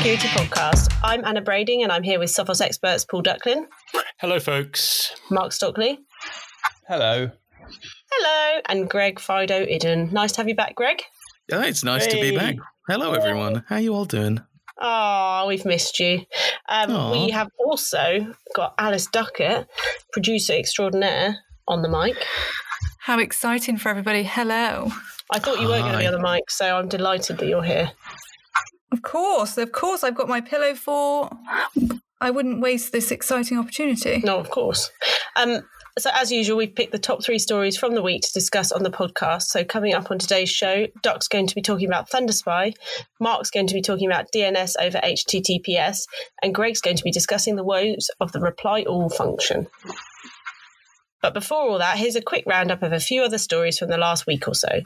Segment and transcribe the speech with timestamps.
[0.00, 0.94] Security Podcast.
[1.04, 3.66] I'm Anna Brading and I'm here with Sophos experts Paul Ducklin.
[4.18, 5.14] Hello, folks.
[5.30, 5.98] Mark Stockley.
[6.88, 7.30] Hello.
[8.10, 8.60] Hello.
[8.70, 10.10] And Greg Fido Iddon.
[10.10, 11.02] Nice to have you back, Greg.
[11.50, 12.12] Yeah, it's nice hey.
[12.12, 12.56] to be back.
[12.88, 13.62] Hello, everyone.
[13.68, 14.40] How are you all doing?
[14.80, 16.22] Oh, we've missed you.
[16.66, 19.68] Um, we have also got Alice Duckett,
[20.14, 22.16] producer extraordinaire, on the mic.
[23.00, 24.22] How exciting for everybody.
[24.22, 24.90] Hello.
[25.30, 27.62] I thought you were going to be on the mic, so I'm delighted that you're
[27.62, 27.90] here.
[28.92, 30.04] Of course, of course.
[30.04, 31.30] I've got my pillow for.
[32.20, 34.20] I wouldn't waste this exciting opportunity.
[34.24, 34.90] No, of course.
[35.36, 35.62] Um,
[35.98, 38.82] so, as usual, we've picked the top three stories from the week to discuss on
[38.82, 39.44] the podcast.
[39.44, 42.74] So, coming up on today's show, Doc's going to be talking about ThunderSpy,
[43.20, 46.02] Mark's going to be talking about DNS over HTTPS,
[46.42, 49.66] and Greg's going to be discussing the woes of the reply all function.
[51.22, 53.98] But before all that, here's a quick roundup of a few other stories from the
[53.98, 54.80] last week or so.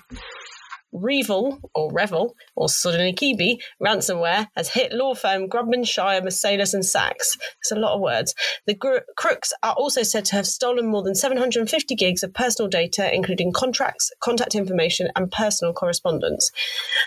[0.95, 7.37] REvil, or REvil, or Sodinokibi ransomware has hit law firm Grubman Shire, Meiselas and Sacks.
[7.61, 8.35] It's a lot of words.
[8.67, 8.77] The
[9.17, 13.53] crooks are also said to have stolen more than 750 gigs of personal data, including
[13.53, 16.51] contracts, contact information, and personal correspondence.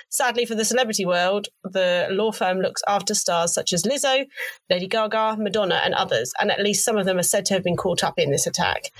[0.09, 4.25] Sadly for the celebrity world, the law firm looks after stars such as Lizzo,
[4.69, 7.63] Lady Gaga, Madonna, and others, and at least some of them are said to have
[7.63, 8.91] been caught up in this attack.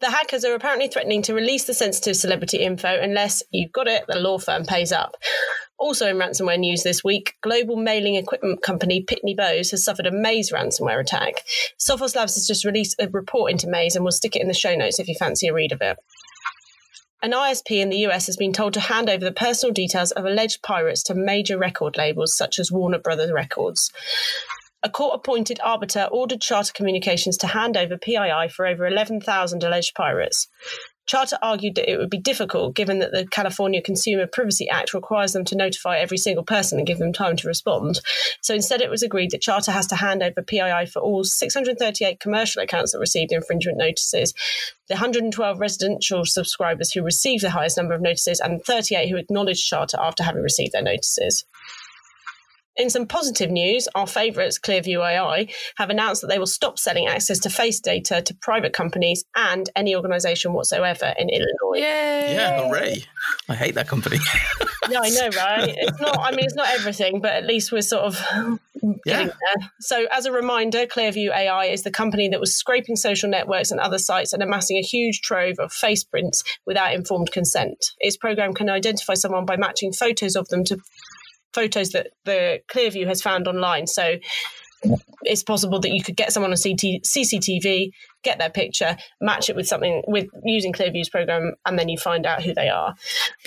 [0.00, 4.04] The hackers are apparently threatening to release the sensitive celebrity info unless you've got it,
[4.06, 5.16] the law firm pays up.
[5.76, 10.12] Also in ransomware news this week, global mailing equipment company Pitney Bowes has suffered a
[10.12, 11.42] Maze ransomware attack.
[11.78, 14.54] Sophos Labs has just released a report into Maze and we'll stick it in the
[14.54, 15.96] show notes if you fancy a read of it.
[17.20, 20.24] An ISP in the US has been told to hand over the personal details of
[20.24, 23.90] alleged pirates to major record labels such as Warner Brothers Records.
[24.82, 29.94] A court appointed arbiter ordered Charter Communications to hand over PII for over 11,000 alleged
[29.96, 30.46] pirates.
[31.08, 35.32] Charter argued that it would be difficult given that the California Consumer Privacy Act requires
[35.32, 38.00] them to notify every single person and give them time to respond.
[38.42, 42.20] So instead, it was agreed that Charter has to hand over PII for all 638
[42.20, 44.34] commercial accounts that received infringement notices,
[44.88, 49.66] the 112 residential subscribers who received the highest number of notices, and 38 who acknowledged
[49.66, 51.46] Charter after having received their notices.
[52.78, 57.08] In some positive news, our favourites, Clearview AI, have announced that they will stop selling
[57.08, 61.78] access to face data to private companies and any organisation whatsoever in Illinois.
[61.78, 62.34] Yay.
[62.34, 63.04] Yeah, hooray.
[63.48, 64.18] I hate that company.
[64.88, 65.74] yeah, I know, right?
[65.76, 68.14] It's not, I mean, it's not everything, but at least we're sort of
[68.80, 69.24] getting yeah.
[69.24, 69.70] there.
[69.80, 73.80] So, as a reminder, Clearview AI is the company that was scraping social networks and
[73.80, 77.94] other sites and amassing a huge trove of face prints without informed consent.
[77.98, 80.78] Its program can identify someone by matching photos of them to
[81.52, 83.86] photos that the Clearview has found online.
[83.86, 84.16] So
[85.22, 87.90] it's possible that you could get someone on CT, CCTV,
[88.22, 92.26] get their picture, match it with something with using Clearview's program, and then you find
[92.26, 92.94] out who they are.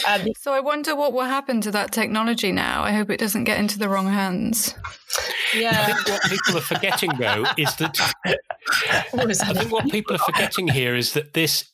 [0.07, 2.83] Um, so I wonder what will happen to that technology now.
[2.83, 4.75] I hope it doesn't get into the wrong hands.
[5.55, 5.71] Yeah.
[5.71, 7.97] I think what people are forgetting though is that
[9.13, 11.70] I think what people are forgetting here is that this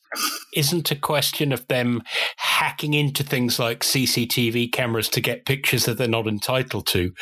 [0.54, 2.02] isn't a question of them
[2.38, 7.14] hacking into things like CCTV cameras to get pictures that they're not entitled to.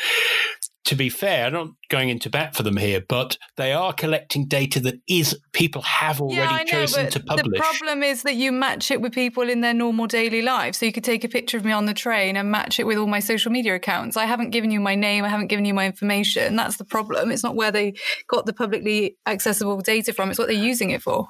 [0.86, 4.46] To be fair, I'm not going into bat for them here, but they are collecting
[4.46, 7.58] data that is people have already yeah, know, chosen to publish.
[7.58, 10.78] The problem is that you match it with people in their normal daily lives.
[10.78, 12.98] So you could take a picture of me on the train and match it with
[12.98, 14.16] all my social media accounts.
[14.16, 16.54] I haven't given you my name, I haven't given you my information.
[16.54, 17.32] That's the problem.
[17.32, 17.94] It's not where they
[18.28, 21.26] got the publicly accessible data from, it's what they're using it for.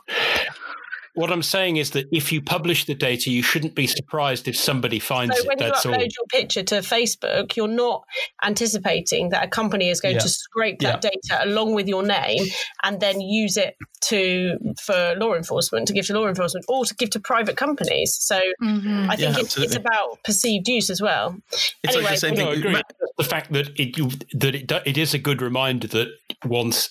[1.17, 4.55] What I'm saying is that if you publish the data, you shouldn't be surprised if
[4.55, 5.49] somebody finds so it.
[5.49, 6.03] when you upload all.
[6.03, 8.05] your picture to Facebook, you're not
[8.45, 10.21] anticipating that a company is going yeah.
[10.21, 11.11] to scrape that yeah.
[11.11, 12.45] data along with your name
[12.83, 16.95] and then use it to for law enforcement to give to law enforcement or to
[16.95, 18.15] give to private companies.
[18.15, 19.11] So mm-hmm.
[19.11, 21.35] I think yeah, it's, it's, about perceived use as well.
[21.83, 22.83] It's anyway, like the, no, agree.
[23.17, 23.97] the fact that it
[24.39, 26.09] that it it is a good reminder that
[26.45, 26.91] once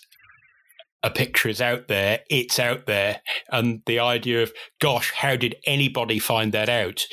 [1.06, 3.22] a picture is out there, it's out there.
[3.52, 4.52] And the idea of,
[4.82, 7.06] gosh, how did anybody find that out?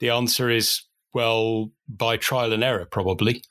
[0.00, 0.82] The answer is,
[1.14, 3.42] well, by trial and error, probably.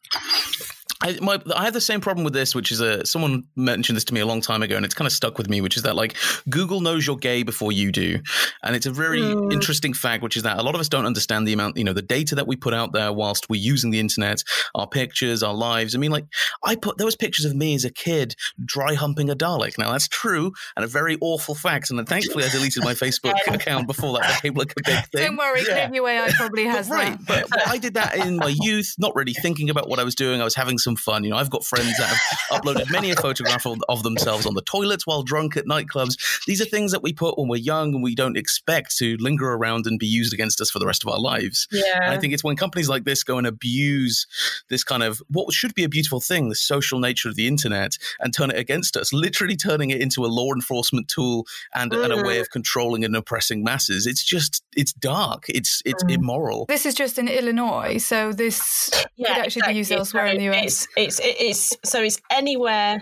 [1.01, 4.03] I, my, I have the same problem with this, which is a someone mentioned this
[4.05, 5.61] to me a long time ago, and it's kind of stuck with me.
[5.61, 6.15] Which is that like
[6.49, 8.19] Google knows you're gay before you do,
[8.63, 9.53] and it's a very mm.
[9.53, 11.93] interesting fact, which is that a lot of us don't understand the amount, you know,
[11.93, 15.53] the data that we put out there whilst we're using the internet, our pictures, our
[15.53, 15.93] lives.
[15.93, 16.25] I mean, like
[16.63, 18.35] I put there was pictures of me as a kid
[18.65, 19.77] dry humping a Dalek.
[19.77, 23.85] Now that's true and a very awful fact, and thankfully I deleted my Facebook account
[23.85, 25.27] before that became like a big thing.
[25.27, 25.91] Don't worry, yeah.
[25.91, 27.17] AI probably has but, right.
[27.27, 27.27] That.
[27.27, 30.15] But, but I did that in my youth, not really thinking about what I was
[30.15, 30.41] doing.
[30.41, 31.25] I was having some some fun.
[31.25, 32.21] You know, I've got friends that have
[32.61, 36.15] uploaded many a photograph of, of themselves on the toilets while drunk at nightclubs.
[36.45, 39.51] These are things that we put when we're young and we don't expect to linger
[39.51, 41.67] around and be used against us for the rest of our lives.
[41.71, 41.83] Yeah.
[41.95, 44.25] And I think it's when companies like this go and abuse
[44.69, 47.97] this kind of what should be a beautiful thing, the social nature of the internet,
[48.21, 51.45] and turn it against us, literally turning it into a law enforcement tool
[51.75, 52.03] and, mm.
[52.03, 52.41] and a way mm.
[52.41, 54.07] of controlling and oppressing masses.
[54.07, 55.45] It's just it's dark.
[55.49, 56.11] It's it's mm.
[56.11, 56.65] immoral.
[56.67, 59.73] This is just in Illinois, so this yeah, could actually exactly.
[59.73, 60.76] be used elsewhere so in the US.
[60.95, 63.01] It's, it's it's so it's anywhere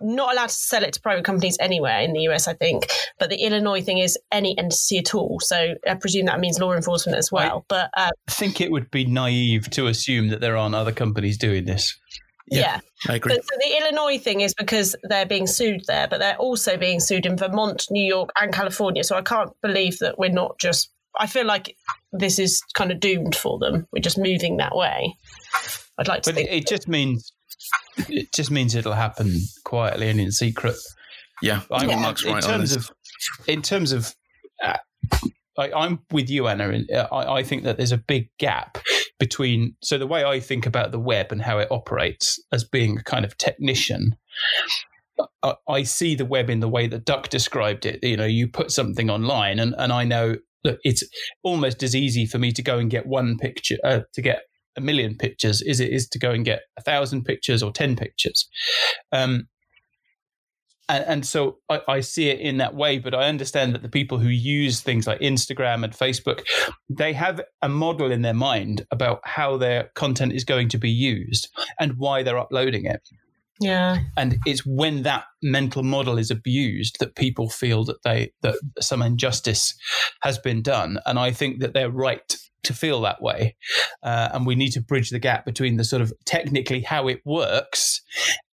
[0.00, 2.86] not allowed to sell it to private companies anywhere in the US, I think.
[3.18, 5.40] But the Illinois thing is any entity at all.
[5.40, 7.58] So I presume that means law enforcement as well.
[7.58, 10.92] I but uh, I think it would be naive to assume that there aren't other
[10.92, 11.98] companies doing this.
[12.46, 12.80] Yeah, yeah.
[13.08, 13.34] I agree.
[13.34, 17.00] But, so the Illinois thing is because they're being sued there, but they're also being
[17.00, 19.02] sued in Vermont, New York, and California.
[19.02, 20.90] So I can't believe that we're not just.
[21.18, 21.76] I feel like
[22.12, 23.86] this is kind of doomed for them.
[23.92, 25.16] We're just moving that way.
[25.98, 26.32] I'd like to.
[26.32, 27.32] But it, it just means
[28.08, 30.76] it just means it'll happen quietly and in secret.
[31.42, 32.00] Yeah, I think yeah.
[32.00, 32.90] Mark's right in terms of
[33.46, 34.14] in terms of.
[34.62, 34.76] Uh,
[35.56, 36.70] I, am with you, Anna.
[36.70, 38.78] And uh, I, I think that there's a big gap
[39.18, 39.76] between.
[39.82, 43.04] So the way I think about the web and how it operates as being a
[43.04, 44.16] kind of technician,
[45.42, 48.02] I, I see the web in the way that Duck described it.
[48.02, 51.04] You know, you put something online, and, and I know that it's
[51.42, 54.42] almost as easy for me to go and get one picture, uh, to get
[54.76, 57.96] a million pictures is it is to go and get a thousand pictures or 10
[57.96, 58.48] pictures.
[59.12, 59.48] Um,
[60.88, 63.88] and, and, so I, I, see it in that way, but I understand that the
[63.88, 66.44] people who use things like Instagram and Facebook,
[66.90, 70.90] they have a model in their mind about how their content is going to be
[70.90, 71.48] used
[71.80, 73.00] and why they're uploading it.
[73.60, 73.98] Yeah.
[74.16, 79.02] And it's when that mental model is abused that people feel that they that some
[79.02, 79.74] injustice
[80.22, 80.98] has been done.
[81.06, 83.56] And I think that they're right to feel that way.
[84.02, 87.20] Uh, and we need to bridge the gap between the sort of technically how it
[87.24, 88.02] works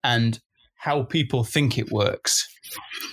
[0.03, 0.39] and
[0.75, 2.47] how people think it works.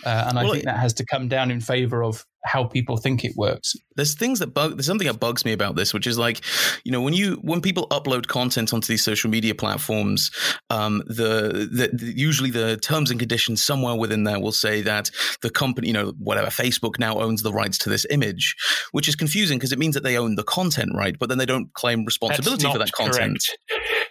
[0.04, 2.96] Uh, and I well, think that has to come down in favor of how people
[2.96, 3.74] think it works.
[3.96, 4.76] There's things that bug.
[4.76, 6.42] There's something that bugs me about this, which is like,
[6.84, 10.30] you know, when you when people upload content onto these social media platforms,
[10.70, 15.10] um, the, the, the usually the terms and conditions somewhere within there will say that
[15.42, 18.54] the company, you know, whatever Facebook now owns the rights to this image,
[18.92, 21.18] which is confusing because it means that they own the content, right?
[21.18, 23.44] But then they don't claim responsibility for that content.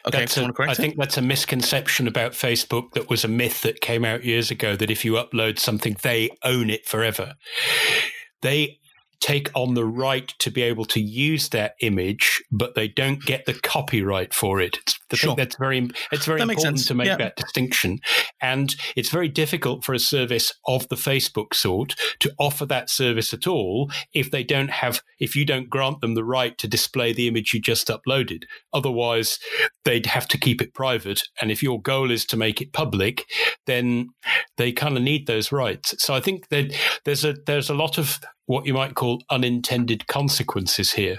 [0.08, 2.92] Okay, a, I think that's a misconception about Facebook.
[2.94, 4.76] That was a myth that came out years ago.
[4.76, 7.36] That if you upload something, they own it forever
[8.46, 8.80] they
[9.22, 13.46] take on the right to be able to use that image, but they don't get
[13.46, 14.78] the copyright for it.
[15.12, 15.30] I sure.
[15.30, 17.18] think that's very it's very that important to make yeah.
[17.18, 18.00] that distinction.
[18.42, 23.34] And it's very difficult for a service of the Facebook sort to offer that service
[23.34, 27.14] at all if they don't have if you don't grant them the right to display
[27.14, 28.44] the image you just uploaded.
[28.74, 29.40] Otherwise,
[29.86, 31.24] they'd have to keep it private.
[31.42, 33.26] And if your goal is to make it public,
[33.66, 34.10] then
[34.58, 35.96] they kind of need those rights.
[36.04, 36.76] So I think that
[37.06, 41.18] there's a there's a lot of what you might call unintended consequences here.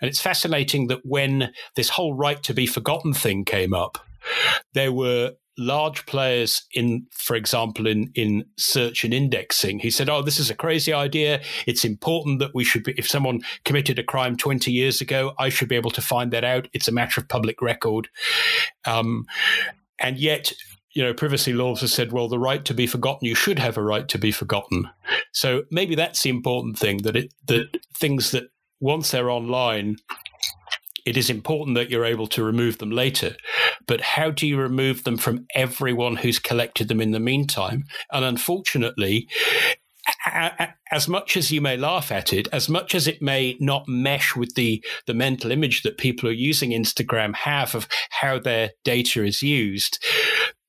[0.00, 3.98] And it's fascinating that when this whole right to be forgotten thing came up,
[4.74, 9.78] there were large players in for example in in search and indexing.
[9.78, 11.42] He said oh this is a crazy idea.
[11.66, 15.48] It's important that we should be if someone committed a crime 20 years ago i
[15.50, 16.68] should be able to find that out.
[16.72, 18.08] It's a matter of public record.
[18.86, 19.26] Um,
[19.98, 20.52] and yet
[20.94, 23.76] you know, privacy laws have said, well, the right to be forgotten, you should have
[23.76, 24.88] a right to be forgotten.
[25.32, 28.44] So maybe that's the important thing that it that things that
[28.80, 29.96] once they're online,
[31.06, 33.36] it is important that you're able to remove them later.
[33.86, 37.84] But how do you remove them from everyone who's collected them in the meantime?
[38.12, 39.28] And unfortunately,
[40.90, 44.36] as much as you may laugh at it, as much as it may not mesh
[44.36, 48.70] with the, the mental image that people who are using Instagram have of how their
[48.84, 50.02] data is used,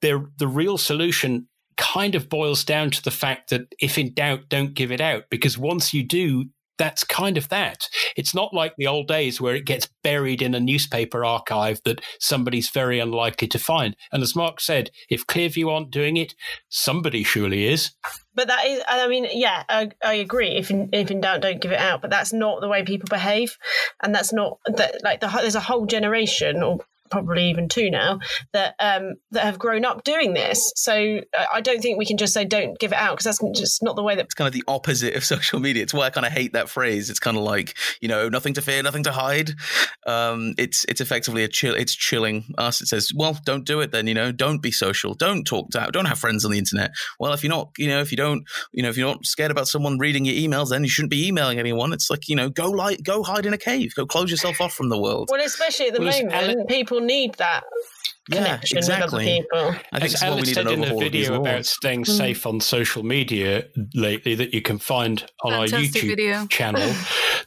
[0.01, 1.47] the real solution
[1.77, 5.23] kind of boils down to the fact that if in doubt, don't give it out.
[5.29, 6.45] Because once you do,
[6.77, 7.87] that's kind of that.
[8.15, 12.01] It's not like the old days where it gets buried in a newspaper archive that
[12.19, 13.95] somebody's very unlikely to find.
[14.11, 16.35] And as Mark said, if Clearview aren't doing it,
[16.69, 17.91] somebody surely is.
[18.35, 20.49] But that is, I mean, yeah, I, I agree.
[20.49, 22.01] If in, if in doubt, don't give it out.
[22.01, 23.57] But that's not the way people behave,
[24.01, 25.03] and that's not that.
[25.03, 26.79] Like the, there's a whole generation, or
[27.13, 28.19] probably even two now
[28.53, 30.71] that um, that have grown up doing this.
[30.75, 33.59] So uh, I don't think we can just say don't give it out because that's
[33.59, 35.83] just not the way that it's kind of the opposite of social media.
[35.83, 37.09] It's why I kind of hate that phrase.
[37.09, 39.51] It's kind of like you know nothing to fear, nothing to hide.
[40.07, 41.75] Um, it's it's effectively a chill.
[41.75, 42.81] It's chilling us.
[42.81, 44.07] It says, well, don't do it then.
[44.07, 45.13] You know, don't be social.
[45.13, 45.87] Don't talk to.
[45.91, 46.91] Don't have friends on the internet.
[47.19, 49.51] Well, if you're not, you know, if you don't, you know, if you're not scared
[49.51, 51.93] about someone reading your emails, then you shouldn't be emailing anyone.
[51.93, 53.93] It's like you know, go like go hide in a cave.
[53.95, 55.29] Go close yourself off from the world.
[55.31, 57.63] Well, especially at the well, moment, people need that
[58.31, 59.03] connection yeah, exactly.
[59.03, 59.81] with other people.
[59.91, 62.17] I think As Alex said in a video about staying mm.
[62.17, 66.45] safe on social media lately that you can find on Fantastic our YouTube video.
[66.49, 66.93] channel.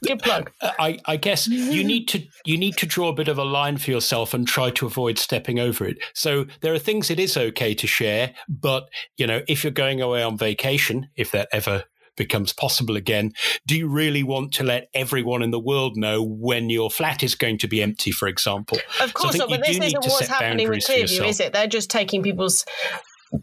[0.05, 0.51] Good plug.
[0.63, 3.79] I, I guess you need to you need to draw a bit of a line
[3.79, 5.99] for yourself and try to avoid stepping over it.
[6.15, 10.01] So there are things it is okay to share, but you know if you're going
[10.03, 11.85] away on vacation, if that ever
[12.17, 13.33] becomes possible again,
[13.67, 17.35] do you really want to let everyone in the world know when your flat is
[17.35, 18.79] going to be empty, for example?
[19.01, 21.53] Of course so not, but this isn't what's happening with Clearview, is it?
[21.53, 22.65] They're just taking people's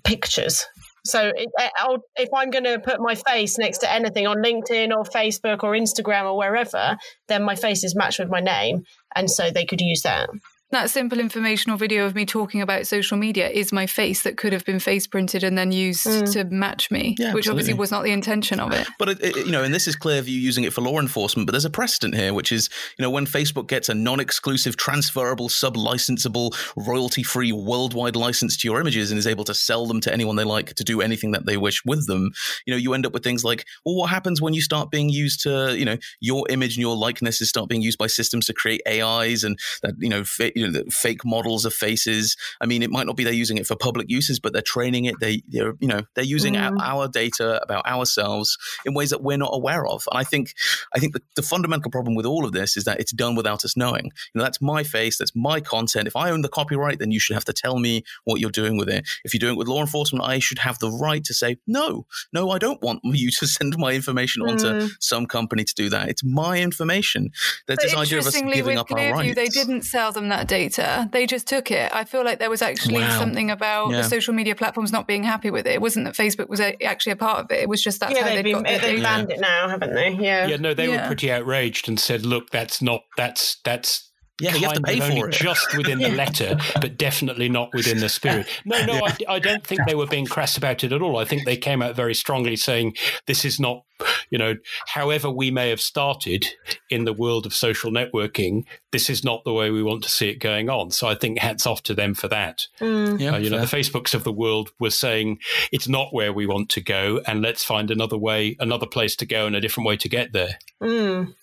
[0.04, 0.66] pictures.
[1.06, 5.62] So if I'm going to put my face next to anything on LinkedIn or Facebook
[5.62, 8.84] or Instagram or wherever, then my face is matched with my name.
[9.14, 10.30] And so they could use that
[10.74, 14.54] that simple informational video of me talking about social media is my face that could
[14.54, 16.32] have been face printed and then used mm.
[16.34, 17.52] to match me, yeah, which absolutely.
[17.52, 18.88] obviously was not the intention of it.
[19.00, 21.48] But it, it, you know, and this is Clearview using it for law enforcement.
[21.48, 25.50] But there's a precedent here, which is you know when Facebook gets a non-exclusive, transferable,
[25.50, 30.36] sub-licensable, royalty-free, worldwide license to your images and is able to sell them to anyone
[30.36, 32.32] they like to do anything that they wish with them.
[32.66, 35.10] You know, you end up with things like, well, what happens when you start being
[35.10, 38.54] used to, you know, your image and your likenesses start being used by systems to
[38.54, 40.24] create AIs and that you know.
[40.24, 42.36] Fit, you know, fake models of faces.
[42.62, 45.06] I mean, it might not be they're using it for public uses, but they're training
[45.06, 45.16] it.
[45.20, 46.80] They, they're, you know, they're using mm.
[46.80, 50.08] our, our, data about ourselves in ways that we're not aware of.
[50.12, 50.54] And I think,
[50.96, 53.66] I think the, the, fundamental problem with all of this is that it's done without
[53.66, 54.06] us knowing.
[54.06, 56.08] You know, that's my face, that's my content.
[56.08, 58.78] If I own the copyright, then you should have to tell me what you're doing
[58.78, 59.06] with it.
[59.26, 62.06] If you're doing it with law enforcement, I should have the right to say, no,
[62.32, 64.52] no, I don't want you to send my information mm.
[64.52, 66.10] onto some company to do that.
[66.10, 67.32] It's my information.
[67.68, 69.36] There's but this idea of us giving up our rights.
[69.36, 71.10] They didn't sell them that data.
[71.12, 71.94] They just took it.
[71.94, 73.18] I feel like there was actually wow.
[73.18, 73.98] something about yeah.
[73.98, 75.74] the social media platforms not being happy with it.
[75.74, 77.62] It wasn't that Facebook was a, actually a part of it.
[77.62, 80.12] It was just that's yeah, how they've, been, got They've banned it now, haven't they?
[80.12, 80.46] Yeah.
[80.48, 81.02] Yeah, no, they yeah.
[81.02, 85.00] were pretty outraged and said, look, that's not, that's, that's, yeah, you have to pay
[85.00, 85.34] for it.
[85.34, 88.48] Just within the letter, but definitely not within the spirit.
[88.66, 91.18] No, no, I, I, don't think they were being crass about it at all.
[91.18, 92.96] I think they came out very strongly saying
[93.28, 93.84] this is not,
[94.30, 94.56] you know,
[94.88, 96.46] however we may have started
[96.90, 100.30] in the world of social networking, this is not the way we want to see
[100.30, 100.92] it going on.
[100.92, 102.68] So I think hats off to them for that.
[102.80, 103.20] Mm.
[103.20, 105.40] Yeah, uh, you know, the Facebooks of the world were saying
[105.72, 109.26] it's not where we want to go, and let's find another way, another place to
[109.26, 110.58] go, and a different way to get there.
[110.82, 111.36] Mm.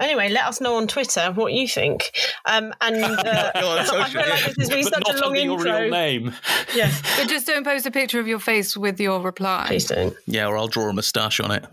[0.00, 2.12] Anyway, let us know on Twitter what you think.
[2.46, 3.60] Um, and uh, I
[4.08, 5.64] feel like this has been such a long intro.
[5.64, 6.34] Your real name.
[6.74, 9.64] Yeah, but just don't post a picture of your face with your reply.
[9.66, 10.16] Please don't.
[10.26, 11.66] Yeah, or I'll draw a moustache on it.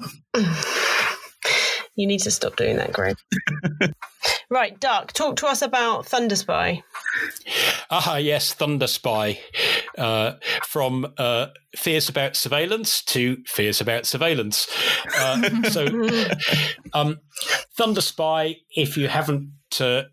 [1.99, 3.17] You need to stop doing that, Greg.
[4.49, 6.81] right, Duck, talk to us about Thunderspy.
[7.91, 9.37] Ah, yes, Thunderspy.
[9.97, 14.67] Uh, from uh, fears about surveillance to fears about surveillance.
[15.17, 15.85] Uh, so,
[16.93, 17.19] um,
[17.77, 19.51] Thunderspy, if you haven't
[19.81, 20.03] uh,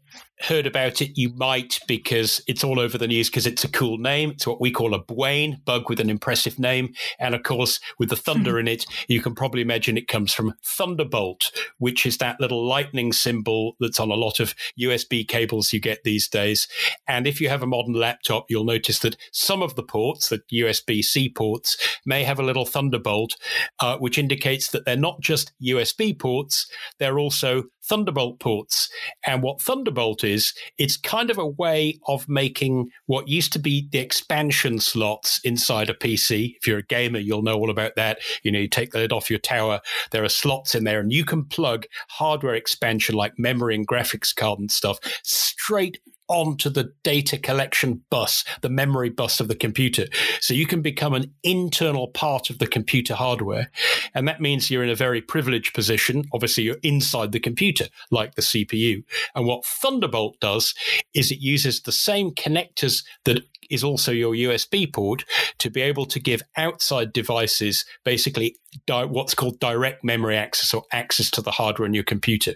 [0.41, 3.99] heard about it, you might because it's all over the news because it's a cool
[3.99, 4.31] name.
[4.31, 6.95] It's what we call a BWAIN bug with an impressive name.
[7.19, 10.55] And of course, with the thunder in it, you can probably imagine it comes from
[10.65, 15.81] Thunderbolt, which is that little lightning symbol that's on a lot of USB cables you
[15.81, 16.69] get these days.
[17.09, 20.41] And if you have a modern laptop, you'll notice that some of the ports, the
[20.53, 23.37] USB C ports, may have a little Thunderbolt,
[23.81, 28.89] uh, which indicates that they're not just USB ports, they're also Thunderbolt ports.
[29.27, 33.89] And what Thunderbolt is, it's kind of a way of making what used to be
[33.91, 36.57] the expansion slots inside a PC.
[36.57, 38.19] If you're a gamer, you'll know all about that.
[38.43, 41.13] You know, you take the lid off your tower, there are slots in there, and
[41.13, 46.93] you can plug hardware expansion like memory and graphics card and stuff straight onto the
[47.03, 50.07] data collection bus, the memory bus of the computer.
[50.41, 53.71] So you can become an internal part of the computer hardware.
[54.15, 56.25] And that means you're in a very privileged position.
[56.33, 59.05] Obviously, you're inside the computer, like the CPU.
[59.35, 60.75] And what Thunderbolt does
[61.15, 65.25] is it uses the same connectors that is also your USB port
[65.59, 68.57] to be able to give outside devices basically
[68.87, 72.55] di- what's called direct memory access or access to the hardware in your computer.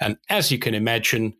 [0.00, 1.34] And as you can imagine,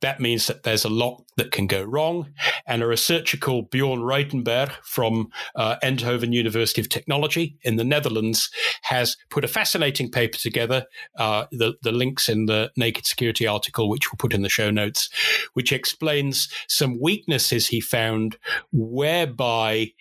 [0.00, 2.32] that means that there's a lot that can go wrong.
[2.66, 8.50] And a researcher called Bjorn Ruytenberg from uh, Eindhoven University of Technology in the Netherlands
[8.82, 10.86] has put a fascinating paper together.
[11.18, 14.70] Uh, the, the links in the Naked Security article, which we'll put in the show
[14.70, 15.08] notes,
[15.54, 18.36] which explains some weaknesses he found
[18.72, 19.92] whereby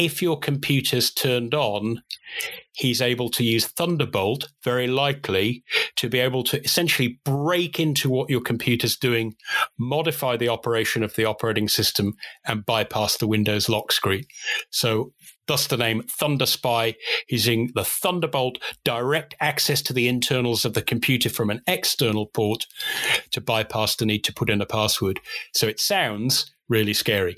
[0.00, 2.02] if your computer's turned on,
[2.72, 5.62] he's able to use Thunderbolt, very likely,
[5.96, 9.34] to be able to essentially break into what your computer's doing,
[9.78, 12.14] modify the operation of the operating system,
[12.46, 14.24] and bypass the Windows lock screen.
[14.70, 15.12] So,
[15.46, 16.94] thus the name Thunderspy,
[17.28, 22.66] using the Thunderbolt direct access to the internals of the computer from an external port
[23.32, 25.20] to bypass the need to put in a password.
[25.52, 27.36] So, it sounds really scary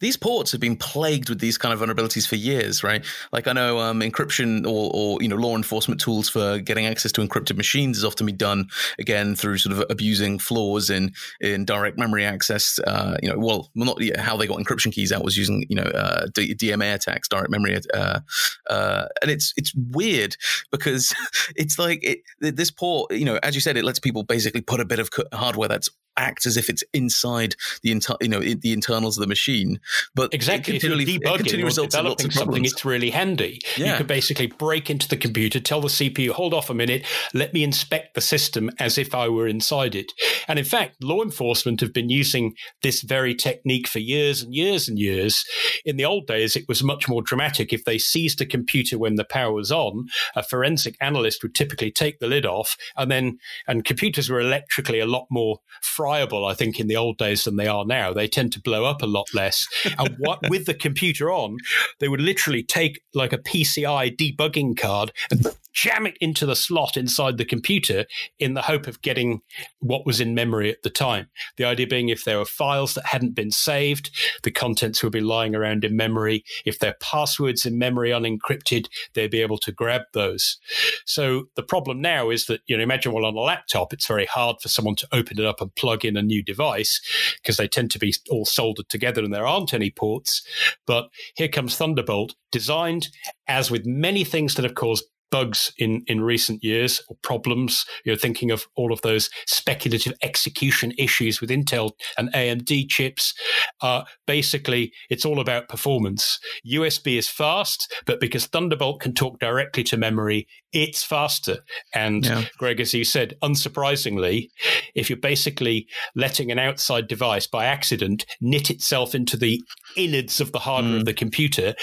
[0.00, 3.04] these ports have been plagued with these kind of vulnerabilities for years, right?
[3.32, 7.12] Like I know um, encryption or, or, you know law enforcement tools for getting access
[7.12, 11.64] to encrypted machines has often been done again through sort of abusing flaws in in
[11.64, 12.78] direct memory access.
[12.86, 15.76] Uh, you know, well, not yeah, how they got encryption keys out was using you
[15.76, 18.20] know uh, DMA attacks, direct memory, uh,
[18.68, 20.36] uh, and it's it's weird
[20.70, 21.14] because
[21.56, 24.80] it's like it, this port, you know, as you said, it lets people basically put
[24.80, 28.72] a bit of hardware that's acts as if it's inside the inter- you know the
[28.72, 29.80] internals of the machine.
[30.14, 33.60] But exactly, if you're debugging or developing something, it's really handy.
[33.76, 33.92] Yeah.
[33.92, 37.04] You could basically break into the computer, tell the CPU, "Hold off a minute,
[37.34, 40.12] let me inspect the system as if I were inside it."
[40.48, 44.88] And in fact, law enforcement have been using this very technique for years and years
[44.88, 45.44] and years.
[45.84, 47.72] In the old days, it was much more dramatic.
[47.72, 51.90] If they seized a computer when the power was on, a forensic analyst would typically
[51.90, 55.60] take the lid off, and then and computers were electrically a lot more
[56.06, 58.12] friable, I think, in the old days than they are now.
[58.12, 59.66] They tend to blow up a lot less.
[59.98, 61.58] and what with the computer on,
[61.98, 65.44] they would literally take like a PCI debugging card and
[65.76, 68.06] jam it into the slot inside the computer
[68.38, 69.42] in the hope of getting
[69.80, 71.28] what was in memory at the time.
[71.58, 74.10] The idea being if there were files that hadn't been saved,
[74.42, 76.44] the contents would be lying around in memory.
[76.64, 80.58] If their passwords in memory unencrypted, they'd be able to grab those.
[81.04, 84.26] So the problem now is that, you know, imagine well on a laptop, it's very
[84.26, 87.00] hard for someone to open it up and plug in a new device
[87.42, 90.42] because they tend to be all soldered together and there aren't any ports.
[90.86, 93.08] But here comes Thunderbolt, designed
[93.48, 97.84] as with many things that have caused bugs in, in recent years or problems.
[98.04, 103.34] You're thinking of all of those speculative execution issues with Intel and AMD chips.
[103.80, 106.38] Uh, basically, it's all about performance.
[106.66, 110.46] USB is fast, but because Thunderbolt can talk directly to memory,
[110.76, 111.64] it's faster.
[111.94, 112.44] And yeah.
[112.58, 114.50] Greg, as you said, unsurprisingly,
[114.94, 119.62] if you're basically letting an outside device by accident knit itself into the
[119.96, 120.98] innards of the hardware mm.
[120.98, 121.74] of the computer,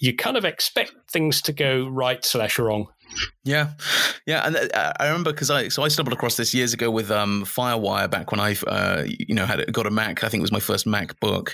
[0.00, 2.88] you kind of expect things to go right slash wrong.
[3.44, 3.72] Yeah,
[4.24, 7.10] yeah, and uh, I remember because I so I stumbled across this years ago with
[7.10, 10.22] um, FireWire back when I uh, you know had got a Mac.
[10.22, 11.50] I think it was my first MacBook.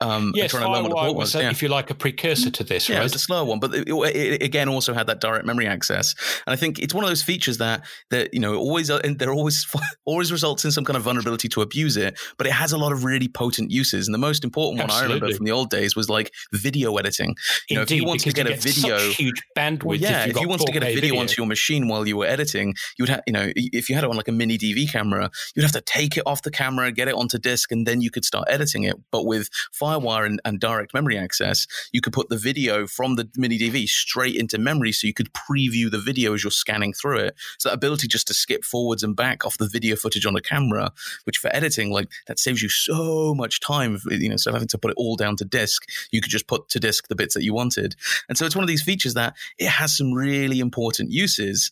[0.00, 1.50] Um, yes, FireWire was, was yeah.
[1.50, 3.04] if you like a precursor to this, yeah, right?
[3.04, 6.16] it's a slower one, but it, it, again also had that direct memory access.
[6.46, 9.18] And I think it's one of those features that that you know always uh, and
[9.20, 9.64] there always
[10.06, 12.90] always results in some kind of vulnerability to abuse it, but it has a lot
[12.90, 14.08] of really potent uses.
[14.08, 15.12] And the most important one Absolutely.
[15.12, 17.36] I remember from the old days was like video editing.
[17.70, 19.84] You Indeed, know, if you want to get a video, huge bandwidth.
[19.84, 22.06] Well, yeah, if if you want to get a video, video onto your machine while
[22.06, 24.32] you were editing, you would have, you know, if you had it on like a
[24.32, 27.72] mini DV camera, you'd have to take it off the camera, get it onto disk,
[27.72, 28.96] and then you could start editing it.
[29.10, 29.48] But with
[29.80, 33.88] FireWire and, and direct memory access, you could put the video from the mini DV
[33.88, 37.34] straight into memory so you could preview the video as you're scanning through it.
[37.58, 40.40] So that ability just to skip forwards and back off the video footage on a
[40.40, 40.92] camera,
[41.24, 44.78] which for editing, like that saves you so much time, you know, so having to
[44.78, 47.44] put it all down to disk, you could just put to disk the bits that
[47.44, 47.94] you wanted.
[48.28, 51.70] And so it's one of these features that it has some really important uses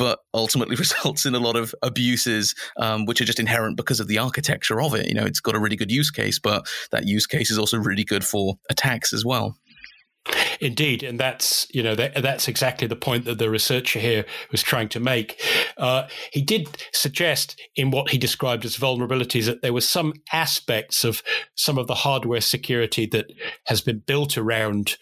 [0.00, 4.08] but ultimately results in a lot of abuses, um, which are just inherent because of
[4.08, 5.06] the architecture of it.
[5.06, 7.76] You know, it's got a really good use case, but that use case is also
[7.76, 9.58] really good for attacks as well.
[10.60, 14.62] Indeed, and that's you know that, that's exactly the point that the researcher here was
[14.62, 15.40] trying to make.
[15.78, 21.02] Uh, he did suggest in what he described as vulnerabilities that there were some aspects
[21.02, 21.22] of
[21.54, 23.32] some of the hardware security that
[23.66, 24.96] has been built around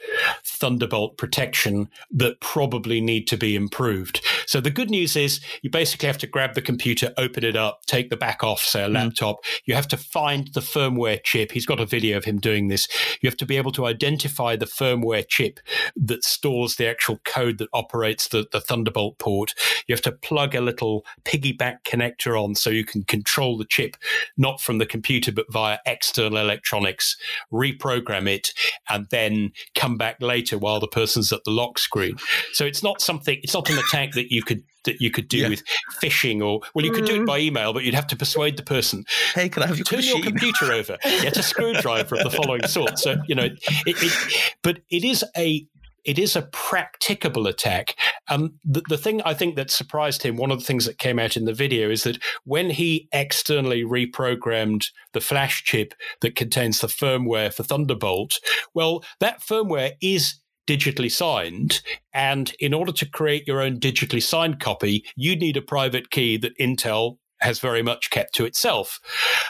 [0.45, 4.25] Thunderbolt protection that probably need to be improved.
[4.47, 7.81] So the good news is you basically have to grab the computer, open it up,
[7.87, 8.95] take the back off, say a mm.
[8.95, 9.39] laptop.
[9.65, 11.53] You have to find the firmware chip.
[11.53, 12.87] He's got a video of him doing this.
[13.21, 15.61] You have to be able to identify the firmware chip chip
[15.97, 19.55] that stores the actual code that operates the, the Thunderbolt port.
[19.87, 23.97] You have to plug a little piggyback connector on so you can control the chip,
[24.37, 27.17] not from the computer, but via external electronics,
[27.53, 28.53] reprogram it,
[28.89, 32.17] and then come back later while the person's at the lock screen.
[32.53, 35.39] So it's not something, it's not an attack that you could that you could do
[35.39, 35.49] yeah.
[35.49, 35.63] with
[36.03, 37.27] phishing or well you could do it mm.
[37.27, 39.99] by email but you'd have to persuade the person hey can i have your turn
[39.99, 40.17] machine?
[40.17, 44.55] your computer over get a screwdriver of the following sort so you know it, it,
[44.63, 45.67] but it is a
[46.05, 47.95] it is a practicable attack.
[48.29, 51.19] Um, the, the thing I think that surprised him, one of the things that came
[51.19, 56.81] out in the video is that when he externally reprogrammed the flash chip that contains
[56.81, 58.41] the firmware for Thunderbolt,
[58.73, 60.37] well, that firmware is
[60.69, 61.81] digitally signed.
[62.13, 66.37] And in order to create your own digitally signed copy, you need a private key
[66.37, 69.01] that Intel has very much kept to itself.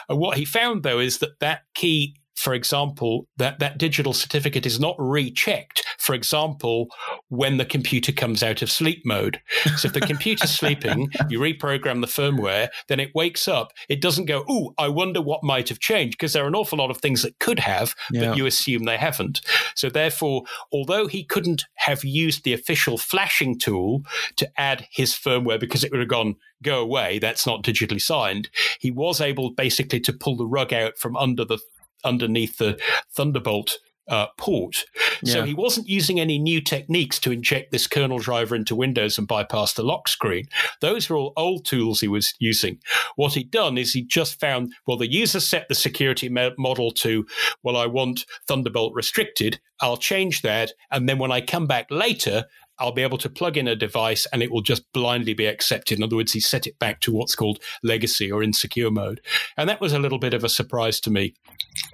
[0.07, 4.65] And what he found, though, is that that key for example, that that digital certificate
[4.65, 5.85] is not rechecked.
[5.97, 6.87] For example,
[7.27, 9.41] when the computer comes out of sleep mode.
[9.75, 13.73] So if the computer's sleeping, you reprogram the firmware, then it wakes up.
[13.89, 16.77] It doesn't go, "Oh, I wonder what might have changed," because there are an awful
[16.77, 18.29] lot of things that could have, yeah.
[18.29, 19.41] but you assume they haven't.
[19.75, 24.03] So therefore, although he couldn't have used the official flashing tool
[24.37, 27.19] to add his firmware because it would have gone go away.
[27.19, 28.49] That's not digitally signed.
[28.79, 31.59] He was able basically to pull the rug out from under the
[32.03, 32.79] underneath the
[33.11, 33.77] Thunderbolt
[34.09, 34.85] uh, port.
[35.21, 35.33] Yeah.
[35.33, 39.27] So he wasn't using any new techniques to inject this kernel driver into Windows and
[39.27, 40.47] bypass the lock screen.
[40.81, 42.79] Those were all old tools he was using.
[43.15, 47.25] What he'd done is he just found, well, the user set the security model to,
[47.63, 49.59] well, I want Thunderbolt restricted.
[49.79, 50.73] I'll change that.
[50.91, 52.45] And then when I come back later,
[52.79, 55.97] I'll be able to plug in a device and it will just blindly be accepted.
[55.97, 59.21] In other words, he set it back to what's called legacy or insecure mode.
[59.57, 61.35] And that was a little bit of a surprise to me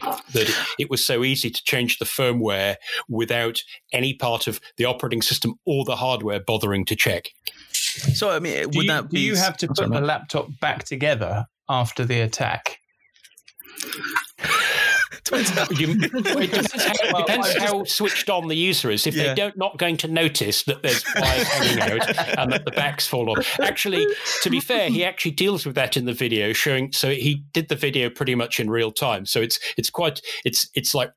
[0.01, 2.75] that it was so easy to change the firmware
[3.09, 3.59] without
[3.91, 7.29] any part of the operating system or the hardware bothering to check.
[7.71, 9.17] So, I mean, would you, that be.
[9.17, 12.79] Do you have to put the laptop back together after the attack?
[15.71, 19.07] you, it depends, how, depends how, switched on the user is.
[19.07, 19.23] If yeah.
[19.23, 23.07] they don't not going to notice that there's wires hanging out and that the back's
[23.07, 23.59] fall off.
[23.59, 24.05] Actually,
[24.43, 26.91] to be fair, he actually deals with that in the video, showing.
[26.91, 29.25] So he did the video pretty much in real time.
[29.25, 31.11] So it's it's quite it's it's like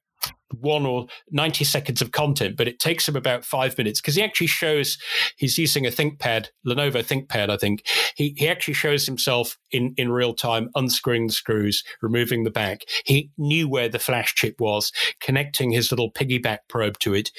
[0.53, 4.23] one or 90 seconds of content, but it takes him about five minutes because he
[4.23, 4.99] actually shows
[5.37, 7.87] he's using a ThinkPad, Lenovo ThinkPad, I think.
[8.17, 12.83] He, he actually shows himself in, in real time, unscrewing the screws, removing the back.
[13.05, 17.31] He knew where the flash chip was, connecting his little piggyback probe to it,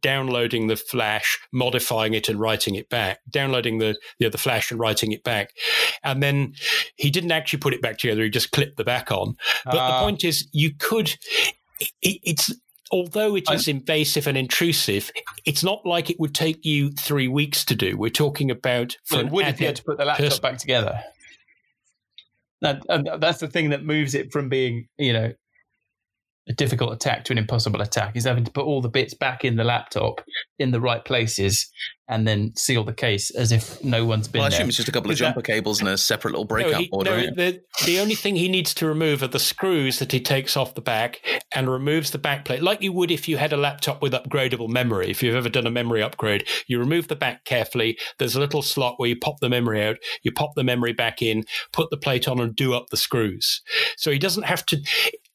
[0.00, 4.80] downloading the flash, modifying it and writing it back, downloading the, the other flash and
[4.80, 5.50] writing it back.
[6.02, 6.54] And then
[6.96, 8.22] he didn't actually put it back together.
[8.22, 9.36] He just clipped the back on.
[9.64, 10.02] But uh, the ah.
[10.02, 11.14] point is you could,
[11.80, 12.52] it, it's
[12.90, 15.10] although it is invasive and intrusive,
[15.44, 17.96] it's not like it would take you three weeks to do.
[17.96, 20.42] We're talking about well, would if you had to put the laptop person.
[20.42, 21.00] back together.
[22.62, 22.82] That,
[23.20, 25.32] that's the thing that moves it from being, you know,
[26.48, 29.44] a difficult attack to an impossible attack is having to put all the bits back
[29.44, 30.20] in the laptop
[30.58, 31.70] in the right places
[32.10, 34.68] and then seal the case as if no one's been well, I assume there.
[34.68, 36.88] it's just a couple of jumper that, cables and a separate little breakout no, he,
[36.88, 37.06] board.
[37.06, 37.36] No, right?
[37.36, 40.74] the, the only thing he needs to remove are the screws that he takes off
[40.74, 41.20] the back
[41.54, 44.68] and removes the back plate, like you would if you had a laptop with upgradable
[44.68, 45.08] memory.
[45.08, 47.96] If you've ever done a memory upgrade, you remove the back carefully.
[48.18, 51.22] There's a little slot where you pop the memory out, you pop the memory back
[51.22, 53.62] in, put the plate on, and do up the screws.
[53.96, 54.78] So he doesn't have to.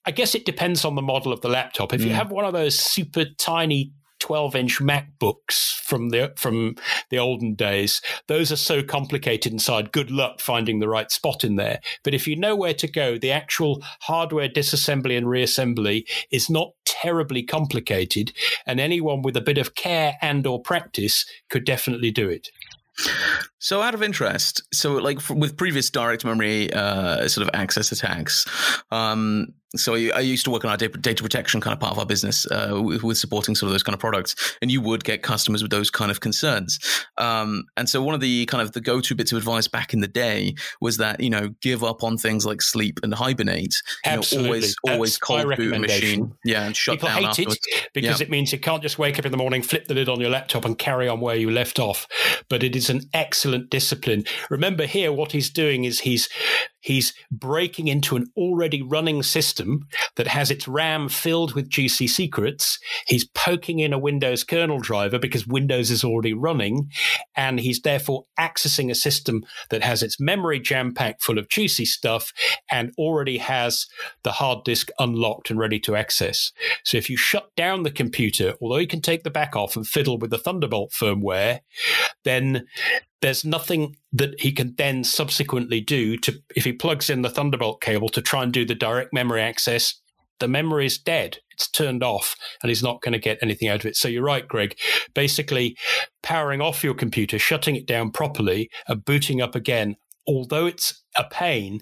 [0.06, 1.94] I guess it depends on the model of the laptop.
[1.94, 2.08] If mm.
[2.08, 6.76] you have one of those super tiny 12 inch MacBooks from the from
[7.12, 8.02] the olden days.
[8.28, 9.92] Those are so complicated inside.
[9.92, 11.80] Good luck finding the right spot in there.
[12.04, 16.72] But if you know where to go, the actual hardware disassembly and reassembly is not
[16.86, 18.34] terribly complicated,
[18.66, 22.50] and anyone with a bit of care and or practice could definitely do it.
[23.66, 28.46] So, out of interest, so like with previous direct memory uh, sort of access attacks,
[28.92, 32.00] um, so I used to work on our data, data protection kind of part of
[32.00, 35.04] our business uh, with, with, supporting sort of those kind of products, and you would
[35.04, 36.80] get customers with those kind of concerns.
[37.18, 40.02] Um, and so one of the kind of the go-to bits of advice back in
[40.02, 43.82] the day was that you know give up on things like sleep and hibernate.
[44.06, 47.18] You Absolutely, know, always That's always cold boot a machine, yeah, and shut People down
[47.18, 47.60] hate afterwards.
[47.68, 48.26] it because yeah.
[48.26, 50.30] it means you can't just wake up in the morning, flip the lid on your
[50.30, 52.08] laptop, and carry on where you left off.
[52.50, 54.24] But it is an excellent discipline.
[54.50, 56.30] Remember here, what he's doing is he's
[56.86, 62.78] he's breaking into an already running system that has its RAM filled with juicy secrets.
[63.08, 66.92] He's poking in a Windows kernel driver because Windows is already running.
[67.36, 71.86] And he's therefore accessing a system that has its memory jam packed full of juicy
[71.86, 72.32] stuff
[72.72, 73.88] and already has
[74.24, 76.52] the hard disk unlocked and ready to access.
[76.84, 79.88] So if you shut down the computer, although you can take the back off and
[79.88, 81.62] fiddle with the Thunderbolt firmware,
[82.24, 82.68] then
[83.22, 87.82] there's nothing that he can then subsequently do to if he plugs in the Thunderbolt
[87.82, 90.00] cable to try and do the direct memory access.
[90.40, 91.40] The memory is dead.
[91.52, 93.96] It's turned off and he's not going to get anything out of it.
[93.96, 94.78] So you're right, Greg.
[95.14, 95.78] Basically,
[96.24, 99.96] powering off your computer, shutting it down properly, and booting up again
[100.28, 101.82] although it's a pain,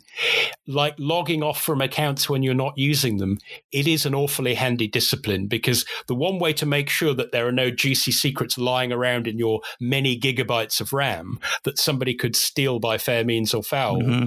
[0.67, 3.38] like logging off from accounts when you're not using them,
[3.71, 7.47] it is an awfully handy discipline because the one way to make sure that there
[7.47, 12.36] are no juicy secrets lying around in your many gigabytes of RAM that somebody could
[12.36, 14.25] steal by fair means or foul mm-hmm.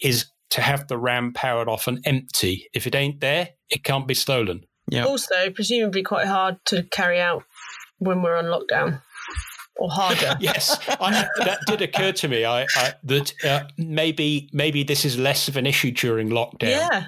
[0.00, 2.68] is to have the RAM powered off and empty.
[2.74, 4.64] If it ain't there, it can't be stolen.
[4.88, 5.04] Yeah.
[5.04, 7.44] Also, presumably quite hard to carry out
[7.98, 9.00] when we're on lockdown.
[9.76, 10.36] Or harder.
[10.40, 12.44] yes, I, that did occur to me.
[12.44, 17.06] I, I that uh, maybe maybe this is less of an issue during lockdown, yeah.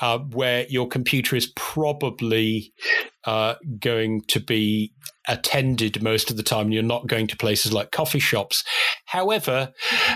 [0.00, 2.72] uh, where your computer is probably
[3.24, 4.92] uh, going to be
[5.28, 6.72] attended most of the time.
[6.72, 8.64] You're not going to places like coffee shops.
[9.06, 9.72] However,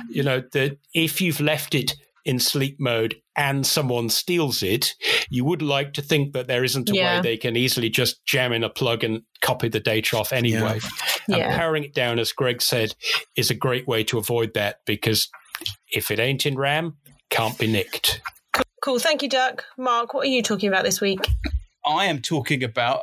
[0.09, 1.95] you know that if you've left it
[2.25, 4.95] in sleep mode and someone steals it,
[5.31, 7.17] you would like to think that there isn't a Yeah.
[7.17, 10.81] way they can easily just jam in a plug and copy the data off anyway.
[11.29, 11.57] And Yeah.
[11.57, 12.95] powering it down, as Greg said,
[13.37, 15.29] is a great way to avoid that because
[15.93, 16.97] if it ain't in RAM,
[17.31, 18.21] can't be nicked.
[18.83, 18.99] Cool.
[18.99, 19.65] Thank you, Duck.
[19.79, 21.21] Mark, what are you talking about this week?
[21.87, 23.01] I am talking about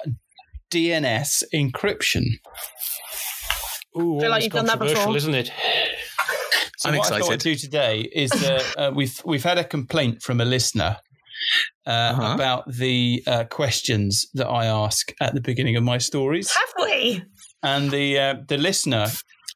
[0.71, 2.23] DNS encryption.
[3.97, 5.17] Ooh, Feel like you've done that controversial, before.
[5.17, 5.51] isn't it?
[6.81, 7.33] So I'm what I thought excited.
[7.33, 10.97] I'd do today is that uh, we've we've had a complaint from a listener
[11.87, 12.33] uh, Uh-huh.
[12.35, 17.23] about the uh, questions that I ask at the beginning of my stories, Have we?
[17.63, 19.07] and the uh, the listener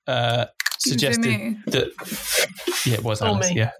[0.07, 0.45] uh,
[0.79, 1.91] suggested that
[2.85, 3.57] yeah, it was Or Alice, me.
[3.57, 3.71] yeah.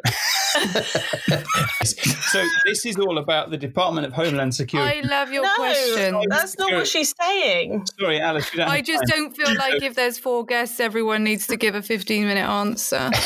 [1.84, 4.99] so this is all about the Department of Homeland Security.
[4.99, 6.21] I love your no, question.
[6.29, 7.86] that's not what she's saying.
[7.99, 8.51] Sorry, Alice.
[8.53, 9.23] You don't I just time.
[9.23, 13.10] don't feel like if there's four guests, everyone needs to give a 15 minute answer.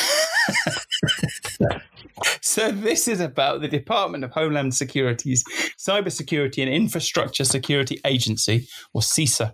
[2.41, 5.43] So this is about the Department of Homeland Security's
[5.77, 9.53] Cybersecurity and Infrastructure Security Agency, or CISA.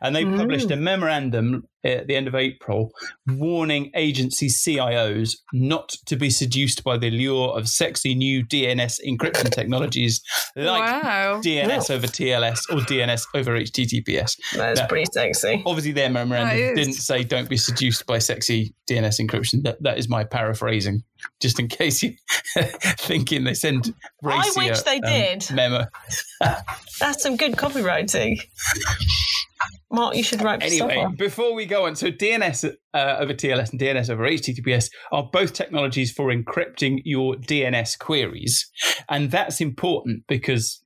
[0.00, 2.90] And they published a memorandum at the end of April
[3.26, 9.50] warning agency CIOs not to be seduced by the lure of sexy new DNS encryption
[9.50, 10.20] technologies
[10.56, 11.40] like wow.
[11.40, 14.36] DNS over TLS or DNS over HTTPS.
[14.54, 14.86] That's No.
[14.86, 15.62] pretty sexy.
[15.64, 19.62] Obviously, their memorandum didn't say don't be seduced by sexy DNS encryption.
[19.62, 21.02] That, that is my paraphrasing,
[21.40, 22.12] just in case you're
[22.98, 23.94] thinking they send.
[24.24, 25.46] I wish they um, did.
[25.52, 25.84] Memo.
[27.00, 28.40] That's some good copywriting.
[29.90, 33.80] Mark, you should write Anyway, before we go on, so DNS uh, over TLS and
[33.80, 38.70] DNS over HTTPS are both technologies for encrypting your DNS queries,
[39.08, 40.82] and that's important because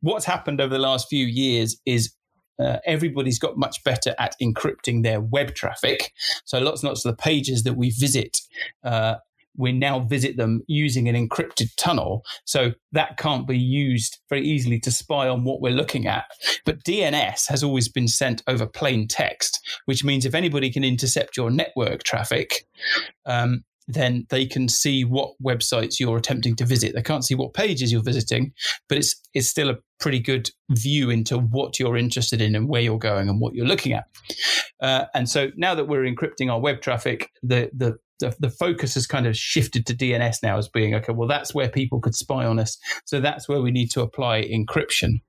[0.00, 2.14] what's happened over the last few years is.
[2.62, 6.12] Uh, everybody's got much better at encrypting their web traffic.
[6.44, 8.36] So lots and lots of the pages that we visit,
[8.84, 9.14] uh,
[9.56, 12.24] we now visit them using an encrypted tunnel.
[12.44, 16.24] So that can't be used very easily to spy on what we're looking at.
[16.64, 21.36] But DNS has always been sent over plain text, which means if anybody can intercept
[21.36, 22.66] your network traffic,
[23.26, 26.94] um, then they can see what websites you're attempting to visit.
[26.94, 28.52] They can't see what pages you're visiting,
[28.88, 32.80] but it's it's still a pretty good view into what you're interested in and where
[32.80, 34.04] you're going and what you're looking at.
[34.80, 38.94] Uh, and so now that we're encrypting our web traffic, the the the, the focus
[38.94, 41.12] has kind of shifted to DNS now as being okay.
[41.12, 44.42] Well, that's where people could spy on us, so that's where we need to apply
[44.42, 45.20] encryption.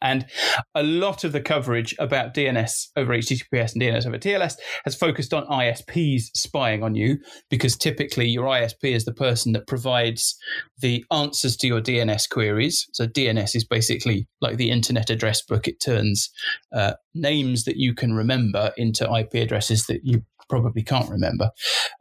[0.00, 0.26] And
[0.74, 5.34] a lot of the coverage about DNS over HTTPS and DNS over TLS has focused
[5.34, 7.18] on ISPs spying on you
[7.50, 10.38] because typically your ISP is the person that provides
[10.80, 12.86] the answers to your DNS queries.
[12.92, 15.66] So DNS is basically like the internet address book.
[15.66, 16.30] It turns
[16.72, 21.50] uh, names that you can remember into IP addresses that you probably can't remember.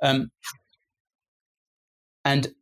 [0.01, 0.31] Um,
[2.25, 2.53] and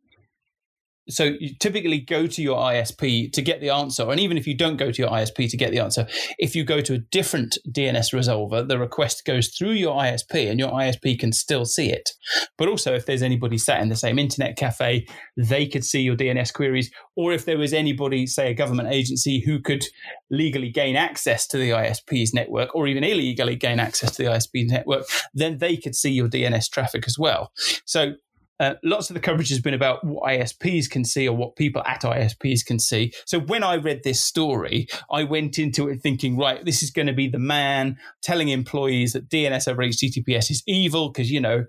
[1.08, 4.56] so you typically go to your ISP to get the answer, and even if you
[4.56, 6.06] don't go to your ISP to get the answer,
[6.38, 10.58] if you go to a different DNS resolver, the request goes through your ISP, and
[10.58, 12.10] your ISP can still see it.
[12.58, 16.16] But also, if there's anybody sat in the same internet cafe, they could see your
[16.16, 19.84] DNS queries, or if there was anybody, say a government agency, who could
[20.30, 24.70] legally gain access to the ISP's network, or even illegally gain access to the ISP's
[24.70, 27.52] network, then they could see your DNS traffic as well.
[27.84, 28.14] So
[28.60, 31.82] uh, lots of the coverage has been about what ISPs can see or what people
[31.84, 33.12] at ISPs can see.
[33.26, 37.06] So when I read this story, I went into it thinking, right, this is going
[37.06, 41.66] to be the man telling employees that DNS over HTTPS is evil because, you know,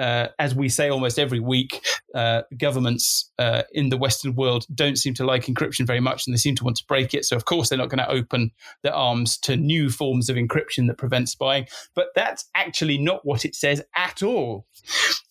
[0.00, 4.96] uh, as we say almost every week, uh, governments uh, in the Western world don't
[4.96, 7.26] seem to like encryption very much and they seem to want to break it.
[7.26, 8.50] So, of course, they're not going to open
[8.82, 11.66] their arms to new forms of encryption that prevent spying.
[11.94, 14.66] But that's actually not what it says at all.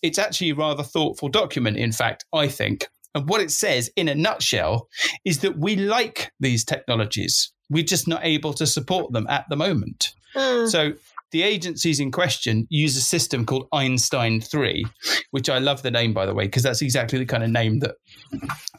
[0.04, 2.88] It's actually rather thoughtful document, in fact, I think.
[3.16, 4.88] And what it says in a nutshell
[5.26, 7.52] is that we like these technologies.
[7.70, 10.14] We're just not able to support them at the moment.
[10.36, 10.68] Hmm.
[10.68, 10.94] So
[11.32, 14.86] the agencies in question use a system called Einstein 3,
[15.32, 17.80] which I love the name, by the way, because that's exactly the kind of name
[17.80, 17.96] that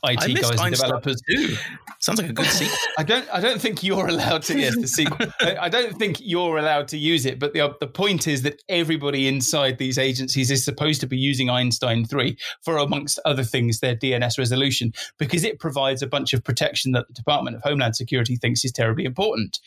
[0.05, 1.57] IT guys and developers do.
[2.01, 2.77] Sounds like a good sequel.
[2.99, 3.29] I don't.
[3.31, 4.59] I don't think you're allowed to.
[4.59, 5.27] Yes, the sequel.
[5.41, 7.39] I don't think you're allowed to use it.
[7.39, 11.51] But the the point is that everybody inside these agencies is supposed to be using
[11.51, 16.43] Einstein three for, amongst other things, their DNS resolution because it provides a bunch of
[16.43, 19.61] protection that the Department of Homeland Security thinks is terribly important.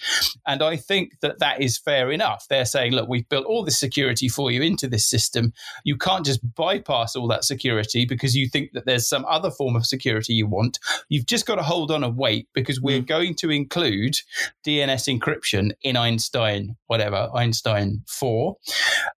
[0.48, 2.48] And I think that that is fair enough.
[2.50, 5.54] They're saying, look, we've built all this security for you into this system.
[5.86, 9.78] You can't just bypass all that security because you think that there's some other form
[9.78, 10.80] of security you want.
[11.08, 13.08] You've just got to hold on and wait because we're mm.
[13.08, 14.18] going to include
[14.66, 18.58] DNS encryption in Einstein, whatever, Einstein 4.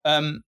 [0.04, 0.42] Um,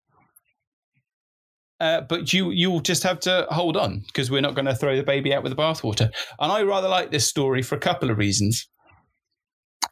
[1.79, 4.97] uh, but you you'll just have to hold on because we're not going to throw
[4.97, 6.11] the baby out with the bathwater.
[6.41, 8.67] And I rather like this story for a couple of reasons.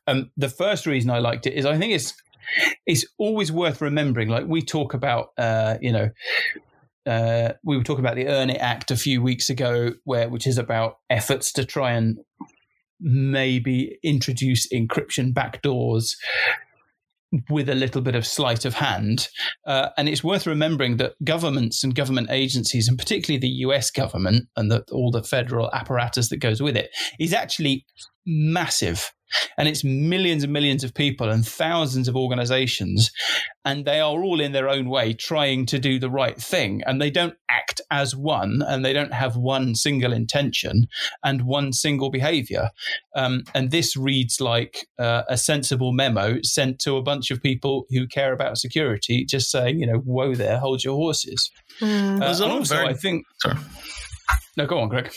[0.07, 2.14] Um, the first reason I liked it is I think it's
[2.87, 4.28] it's always worth remembering.
[4.28, 6.11] Like we talk about, uh, you know,
[7.07, 10.46] uh, we were talking about the Earn It Act a few weeks ago, where which
[10.46, 12.18] is about efforts to try and
[13.00, 16.16] maybe introduce encryption backdoors
[17.50, 19.28] with a little bit of sleight of hand.
[19.66, 24.48] Uh, and it's worth remembering that governments and government agencies, and particularly the US government
[24.57, 27.85] and the, all the federal apparatus that goes with it, is actually
[28.26, 29.12] massive
[29.57, 33.11] and it's millions and millions of people and thousands of organizations
[33.64, 36.83] and they are all in their own way trying to do the right thing.
[36.87, 40.87] And they don't act as one and they don't have one single intention
[41.23, 42.70] and one single behavior.
[43.16, 47.87] Um, and this reads like uh, a sensible memo sent to a bunch of people
[47.90, 51.51] who care about security just saying you know whoa there hold your horses.
[51.81, 52.20] Mm.
[52.23, 53.57] uh, also very- i think sorry
[54.56, 55.10] no, go on, Greg.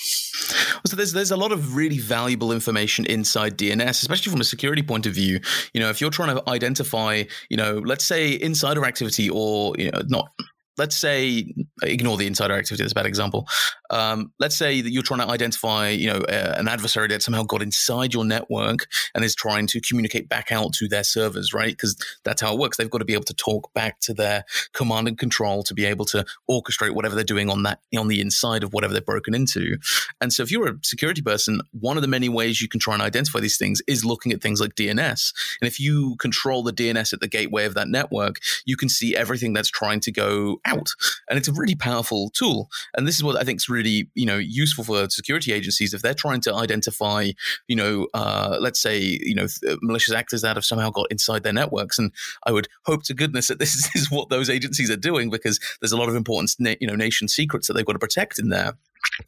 [0.86, 4.84] So there's there's a lot of really valuable information inside DNS, especially from a security
[4.84, 5.40] point of view.
[5.74, 9.92] You know, if you're trying to identify, you know, let's say insider activity or you
[9.92, 10.30] know, not
[10.78, 13.48] let's say ignore the insider activity that's a bad example.
[13.90, 17.44] Um, let's say that you're trying to identify you know uh, an adversary that somehow
[17.44, 21.72] got inside your network and is trying to communicate back out to their servers right?
[21.72, 22.78] Because that's how it works.
[22.78, 25.86] They've got to be able to talk back to their command and control to be
[25.86, 29.34] able to orchestrate whatever they're doing on that on the inside of whatever they're broken
[29.34, 29.78] into.
[30.22, 32.94] And so if you're a security person one of the many ways you can try
[32.94, 36.74] and identify these things is looking at things like dns and if you control the
[36.74, 40.60] dns at the gateway of that network you can see everything that's trying to go
[40.68, 40.90] out.
[41.30, 42.70] And it's a really powerful tool.
[42.96, 46.02] And this is what I think is really, you know, useful for security agencies if
[46.02, 47.32] they're trying to identify,
[47.68, 49.48] you know, uh, let's say, you know,
[49.82, 51.98] malicious actors that have somehow got inside their networks.
[51.98, 52.12] And
[52.46, 55.92] I would hope to goodness that this is what those agencies are doing because there's
[55.92, 58.74] a lot of important, you know, nation secrets that they've got to protect in there.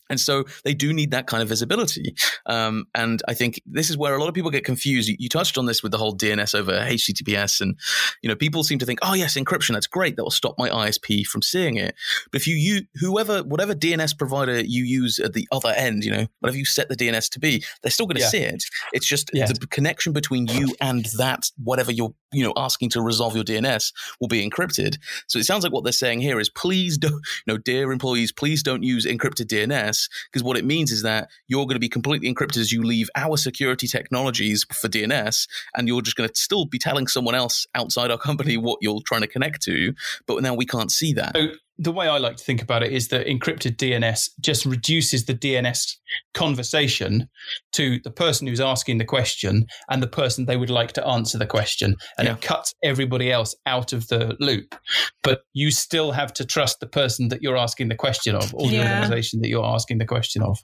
[0.09, 2.15] And so they do need that kind of visibility.
[2.45, 5.09] Um, and I think this is where a lot of people get confused.
[5.09, 7.61] You, you, touched on this with the whole DNS over HTTPS.
[7.61, 7.77] And,
[8.23, 10.15] you know, people seem to think, oh, yes, encryption, that's great.
[10.15, 11.93] That will stop my ISP from seeing it.
[12.31, 16.11] But if you use whoever, whatever DNS provider you use at the other end, you
[16.11, 18.29] know, whatever you set the DNS to be, they're still going to yeah.
[18.29, 18.63] see it.
[18.93, 23.35] It's just the connection between you and that, whatever you're, you know, asking to resolve
[23.35, 24.97] your DNS will be encrypted.
[25.27, 28.31] So it sounds like what they're saying here is please don't, you know, dear employees,
[28.31, 31.89] please don't use encrypted DNS because what it means is that you're going to be
[31.89, 36.35] completely encrypted as you leave our security technologies for DNS, and you're just going to
[36.35, 39.93] still be telling someone else outside our company what you're trying to connect to.
[40.27, 41.35] But now we can't see that.
[41.35, 41.47] So
[41.79, 45.33] the way I like to think about it is that encrypted DNS just reduces the
[45.33, 45.95] DNS
[46.33, 47.29] conversation
[47.71, 51.37] to the person who's asking the question and the person they would like to answer
[51.37, 51.95] the question.
[52.17, 52.33] And yeah.
[52.33, 54.75] it cuts everybody else out of the loop.
[55.23, 58.67] But you still have to trust the person that you're asking the question of or
[58.67, 58.83] yeah.
[58.83, 60.59] the organization that you're asking the question of.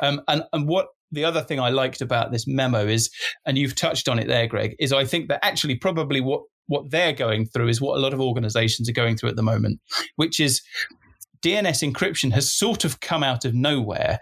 [0.00, 3.10] Um, and, and what the other thing I liked about this memo is,
[3.44, 6.90] and you've touched on it there, Greg, is I think that actually probably what what
[6.90, 9.80] they're going through is what a lot of organizations are going through at the moment,
[10.16, 10.62] which is
[11.42, 14.18] DNS encryption has sort of come out of nowhere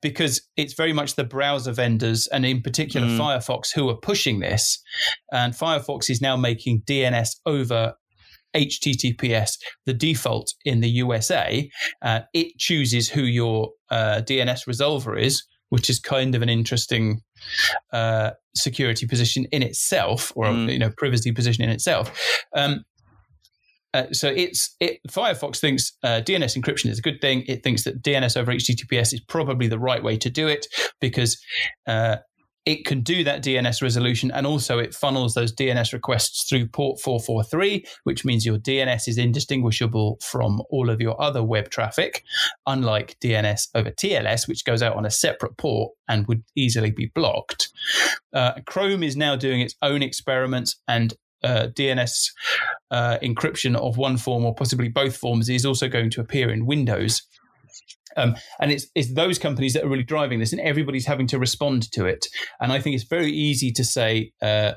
[0.00, 3.18] because it's very much the browser vendors and in particular mm.
[3.18, 4.82] Firefox who are pushing this.
[5.30, 7.94] And Firefox is now making DNS over
[8.54, 11.70] HTTPS the default in the USA.
[12.02, 17.22] Uh, it chooses who your uh, DNS resolver is, which is kind of an interesting
[17.94, 20.70] uh, security position in itself, or mm.
[20.70, 22.12] you know privacy position in itself.
[22.54, 22.84] Um,
[23.94, 27.44] uh, so it's it, Firefox thinks uh, DNS encryption is a good thing.
[27.48, 30.66] It thinks that DNS over HTTPS is probably the right way to do it
[31.00, 31.42] because
[31.86, 32.16] uh,
[32.64, 37.00] it can do that DNS resolution and also it funnels those DNS requests through port
[37.00, 42.22] 443, which means your DNS is indistinguishable from all of your other web traffic,
[42.66, 47.06] unlike DNS over TLS, which goes out on a separate port and would easily be
[47.06, 47.70] blocked.
[48.32, 52.30] Uh, Chrome is now doing its own experiments and uh, DNS
[52.92, 56.66] uh, encryption of one form or possibly both forms is also going to appear in
[56.66, 57.22] Windows.
[58.16, 61.38] Um, and it's, it's those companies that are really driving this, and everybody's having to
[61.38, 62.26] respond to it.
[62.60, 64.72] And I think it's very easy to say uh,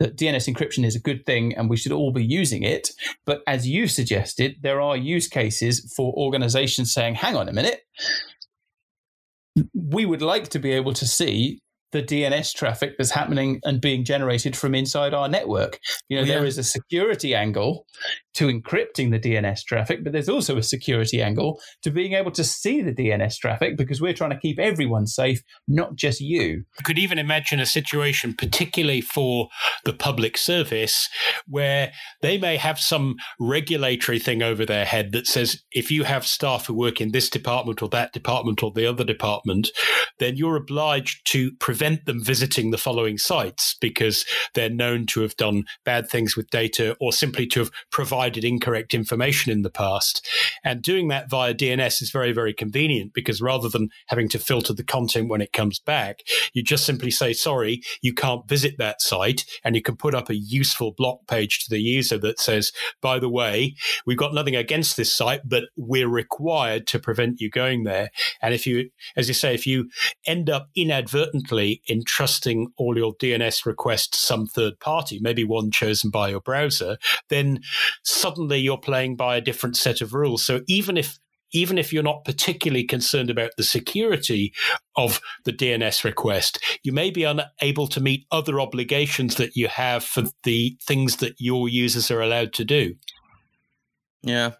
[0.00, 2.90] that DNS encryption is a good thing and we should all be using it.
[3.26, 7.82] But as you suggested, there are use cases for organizations saying, hang on a minute,
[9.74, 11.60] we would like to be able to see
[11.92, 15.78] the DNS traffic that's happening and being generated from inside our network.
[16.08, 16.36] You know, yeah.
[16.36, 17.84] there is a security angle
[18.34, 22.44] to encrypting the DNS traffic, but there's also a security angle to being able to
[22.44, 26.64] see the DNS traffic because we're trying to keep everyone safe, not just you.
[26.78, 29.48] You could even imagine a situation, particularly for
[29.84, 31.08] the public service,
[31.46, 36.26] where they may have some regulatory thing over their head that says if you have
[36.26, 39.70] staff who work in this department or that department or the other department,
[40.18, 44.24] then you're obliged to prevent them visiting the following sites because
[44.54, 48.94] they're known to have done bad things with data or simply to have provided incorrect
[48.94, 50.26] information in the past.
[50.64, 54.72] And doing that via DNS is very, very convenient because rather than having to filter
[54.72, 56.20] the content when it comes back,
[56.52, 59.44] you just simply say, sorry, you can't visit that site.
[59.64, 63.18] And you can put up a useful block page to the user that says, by
[63.18, 63.74] the way,
[64.06, 68.10] we've got nothing against this site, but we're required to prevent you going there.
[68.42, 69.88] And if you, as you say, if you
[70.26, 76.10] end up inadvertently entrusting all your DNS requests to some third party, maybe one chosen
[76.10, 76.96] by your browser,
[77.28, 77.60] then
[78.10, 80.42] suddenly you're playing by a different set of rules.
[80.42, 81.18] So even if
[81.52, 84.52] even if you're not particularly concerned about the security
[84.96, 90.04] of the DNS request, you may be unable to meet other obligations that you have
[90.04, 92.94] for the things that your users are allowed to do.
[94.22, 94.50] Yeah,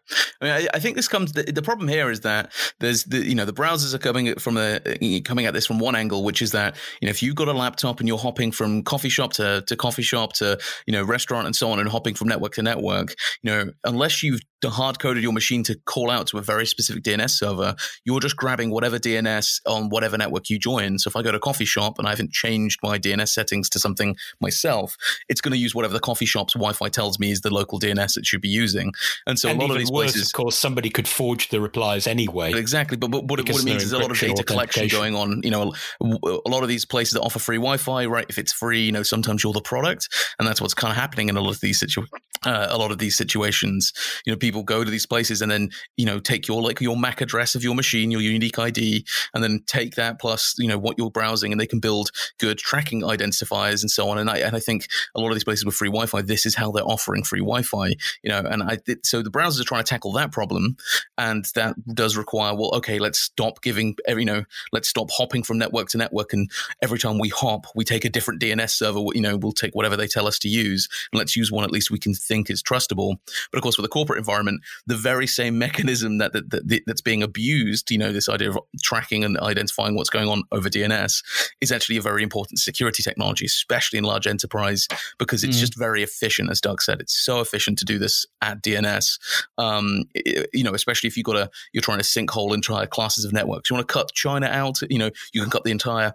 [0.40, 1.32] I mean, I, I, think this comes.
[1.32, 4.56] The, the, problem here is that there's the you know the browsers are coming from
[4.56, 4.80] a
[5.20, 7.52] coming at this from one angle, which is that you know if you've got a
[7.52, 11.44] laptop and you're hopping from coffee shop to, to coffee shop to you know restaurant
[11.44, 15.22] and so on, and hopping from network to network, you know unless you've hard coded
[15.22, 18.98] your machine to call out to a very specific DNS server, you're just grabbing whatever
[18.98, 20.98] DNS on whatever network you join.
[20.98, 23.70] So if I go to a coffee shop and I haven't changed my DNS settings
[23.70, 24.96] to something myself,
[25.28, 28.18] it's going to use whatever the coffee shop's Wi-Fi tells me is the local DNS
[28.18, 28.92] it should be using.
[29.26, 31.60] And so and a lot of these worse, places, of course, somebody could forge the
[31.60, 32.52] replies anyway.
[32.52, 35.40] Exactly, but, but what, what it means is a lot of data collection going on.
[35.42, 38.26] You know, a lot of these places that offer free Wi-Fi, right?
[38.28, 40.08] If it's free, you know, sometimes you're the product,
[40.38, 42.06] and that's what's kind of happening in a lot of these situ-
[42.44, 43.92] uh, a lot of these situations.
[44.24, 46.96] You know, people go to these places and then you know take your like your
[46.96, 50.78] MAC address of your machine, your unique ID, and then take that plus you know
[50.78, 54.18] what you're browsing, and they can build good tracking identifiers and so on.
[54.18, 56.54] And I and I think a lot of these places with free Wi-Fi, this is
[56.54, 57.88] how they're offering free Wi-Fi.
[58.22, 60.76] You know, and I so the browsers are trying to tackle that problem,
[61.18, 65.58] and that does require well, okay, let's stop giving you know, let's stop hopping from
[65.58, 66.50] network to network, and
[66.82, 69.00] every time we hop, we take a different DNS server.
[69.14, 71.70] You know, we'll take whatever they tell us to use, and let's use one at
[71.70, 73.16] least we can think is trustable.
[73.50, 74.39] But of course, with a corporate environment,
[74.86, 78.58] the very same mechanism that, that, that, that's being abused, you know, this idea of
[78.82, 81.22] tracking and identifying what's going on over DNS
[81.60, 84.88] is actually a very important security technology, especially in large enterprise,
[85.18, 85.60] because it's mm.
[85.60, 86.50] just very efficient.
[86.50, 89.18] As Doug said, it's so efficient to do this at DNS.
[89.58, 90.04] Um,
[90.52, 93.70] you know, especially if you've got a you're trying to sinkhole entire classes of networks.
[93.70, 94.78] You want to cut China out.
[94.88, 96.14] You know, you can cut the entire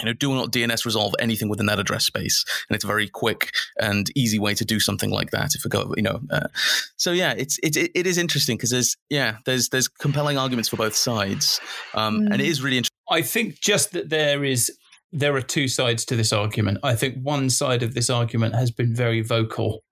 [0.00, 3.08] you know, do not DNS resolve anything within that address space, and it's a very
[3.08, 5.54] quick and easy way to do something like that.
[5.54, 6.48] If we go, you know, uh,
[6.96, 10.76] so yeah, it's it, it is interesting because there's yeah, there's there's compelling arguments for
[10.76, 11.60] both sides,
[11.94, 12.32] um, mm.
[12.32, 12.64] and it mm.
[12.64, 12.96] really interesting.
[13.10, 14.70] I think just that there is
[15.12, 16.78] there are two sides to this argument.
[16.82, 19.84] I think one side of this argument has been very vocal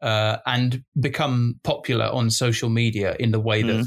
[0.00, 3.86] uh, and become popular on social media in the way that mm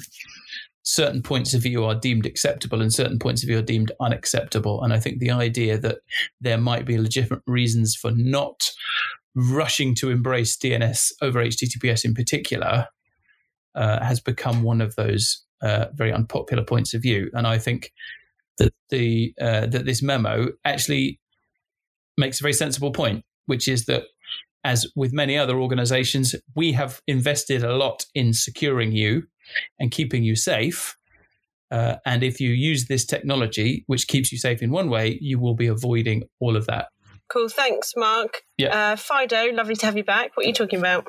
[0.87, 4.81] certain points of view are deemed acceptable and certain points of view are deemed unacceptable.
[4.81, 5.97] And I think the idea that
[6.39, 8.69] there might be legitimate reasons for not
[9.35, 12.87] rushing to embrace DNS over HTTPS in particular
[13.75, 17.29] uh, has become one of those uh, very unpopular points of view.
[17.33, 17.91] And I think
[18.57, 21.19] that the uh, that this memo actually
[22.17, 24.03] makes a very sensible point, which is that
[24.63, 29.23] as with many other organizations, we have invested a lot in securing you
[29.79, 30.97] and keeping you safe.
[31.69, 35.39] Uh, and if you use this technology, which keeps you safe in one way, you
[35.39, 36.87] will be avoiding all of that.
[37.29, 37.49] Cool.
[37.49, 38.43] Thanks, Mark.
[38.57, 38.93] Yeah.
[38.93, 40.35] Uh, Fido, lovely to have you back.
[40.35, 41.07] What are you talking about?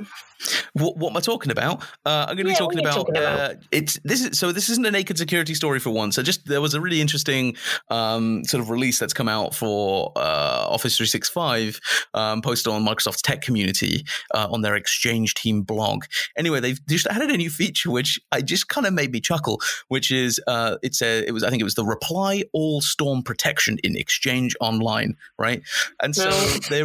[0.74, 1.82] What, what am I talking about?
[2.04, 3.40] Uh, I'm going to yeah, be talking about, talking about?
[3.40, 6.12] Uh, it's this is so this isn't a naked security story for one.
[6.12, 7.56] So just there was a really interesting
[7.90, 11.80] um, sort of release that's come out for uh, Office 365
[12.14, 16.04] um, posted on Microsoft's tech community uh, on their Exchange team blog.
[16.36, 19.60] Anyway, they've just added a new feature which I just kind of made me chuckle,
[19.88, 23.22] which is uh, it's a it was I think it was the reply all storm
[23.22, 25.62] protection in Exchange Online, right?
[26.02, 26.58] And so no.
[26.68, 26.84] they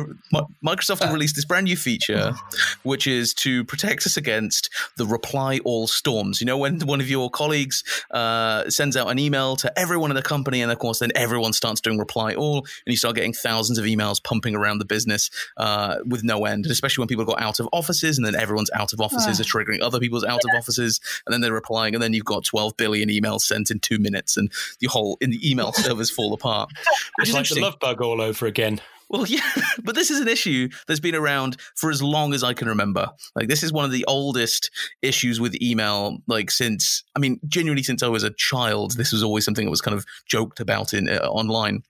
[0.64, 2.34] Microsoft have released this brand new feature,
[2.84, 6.42] which is to protect us against the reply all storms.
[6.42, 10.16] You know, when one of your colleagues uh, sends out an email to everyone in
[10.16, 13.34] the company, and of course, then everyone starts doing reply all, and you start getting
[13.34, 16.66] thousands of emails pumping around the business uh, with no end.
[16.66, 19.44] And especially when people go out of offices, and then everyone's out of offices are
[19.44, 22.78] triggering other people's out of offices, and then they're replying, and then you've got 12
[22.78, 26.70] billion emails sent in two minutes, and the whole in the email servers fall apart.
[27.20, 28.82] It's like the love bug all over again.
[29.10, 29.50] Well, yeah,
[29.84, 33.10] but this is an issue that's been around for as long as I can remember.
[33.36, 37.84] Like, this is one of the oldest issues with email, like, since, I mean, genuinely,
[37.84, 40.94] since I was a child, this was always something that was kind of joked about
[40.94, 41.84] in uh, online.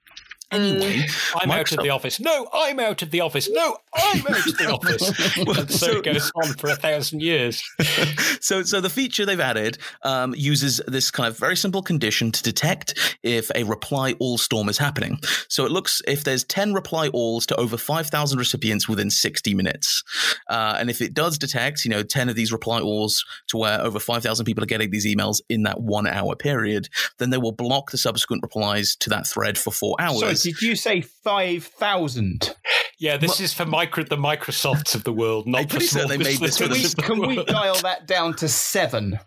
[0.53, 2.19] Anyway, I'm out of the office.
[2.19, 3.49] No, I'm out of the office.
[3.49, 5.37] No, I'm out of the office.
[5.63, 7.63] And so, so- it goes on for a thousand years.
[8.41, 12.43] so, so the feature they've added um, uses this kind of very simple condition to
[12.43, 15.19] detect if a reply all storm is happening.
[15.47, 20.03] So it looks if there's 10 reply alls to over 5,000 recipients within 60 minutes.
[20.49, 23.81] Uh, and if it does detect, you know, 10 of these reply alls to where
[23.81, 26.87] over 5,000 people are getting these emails in that one hour period,
[27.19, 30.19] then they will block the subsequent replies to that thread for four hours.
[30.19, 32.55] Sorry, did you say five thousand?
[32.99, 36.09] Yeah, this is for micro the Microsofts of the world, not I'm for small certain
[36.09, 39.19] they made this businesses for Can we, can we dial that down to seven?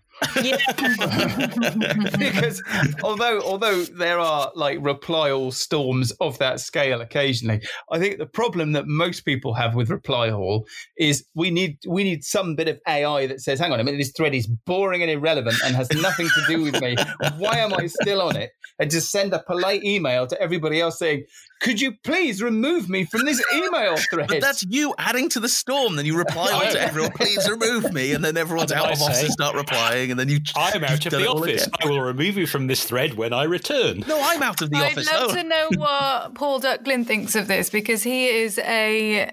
[0.43, 0.57] Yeah.
[2.19, 2.63] because
[3.03, 7.61] although although there are like reply all storms of that scale occasionally,
[7.91, 12.05] I think the problem that most people have with reply all is we need we
[12.05, 15.03] need some bit of AI that says, hang on a minute, this thread is boring
[15.03, 16.97] and irrelevant and has nothing to do with me.
[17.39, 18.53] Why am I still on it?
[18.79, 21.25] And just send a polite email to everybody else saying,
[21.61, 24.29] could you please remove me from this email thread?
[24.29, 25.97] But that's you adding to the storm.
[25.97, 28.13] Then you reply on to everyone, please remove me.
[28.13, 29.25] And then everyone's out did of I office say?
[29.25, 30.11] and start replying.
[30.11, 30.39] And then you.
[30.57, 31.69] I'm out of the office.
[31.83, 34.05] I will remove you from this thread when I return.
[34.07, 35.09] No, I'm out of the office.
[35.11, 35.35] I'd love Oh.
[35.35, 39.31] to know what Paul Ducklin thinks of this because he is a,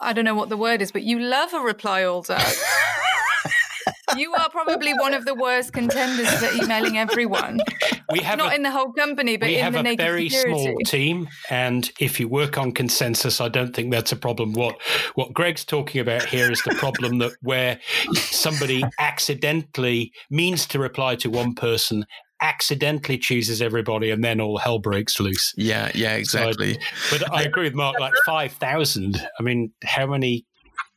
[0.00, 2.40] I don't know what the word is, but you love a reply all duck.
[4.18, 7.60] you are probably one of the worst contenders for emailing everyone.
[8.10, 10.02] We have Not a, in the whole company, but we in have the a naked
[10.02, 10.62] very security.
[10.64, 14.54] small team, and if you work on consensus, I don't think that's a problem.
[14.54, 14.80] What
[15.14, 17.78] what Greg's talking about here is the problem that where
[18.14, 22.06] somebody accidentally means to reply to one person,
[22.40, 25.52] accidentally chooses everybody, and then all hell breaks loose.
[25.58, 26.78] Yeah, yeah, exactly.
[27.10, 28.00] But I agree with Mark.
[28.00, 29.20] Like five thousand.
[29.38, 30.46] I mean, how many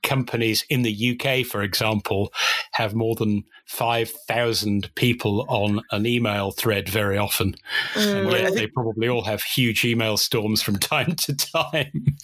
[0.03, 2.31] companies in the UK, for example,
[2.73, 7.55] have more than five thousand people on an email thread very often?
[7.95, 8.39] And Mm.
[8.39, 12.17] yet they probably all have huge email storms from time to time.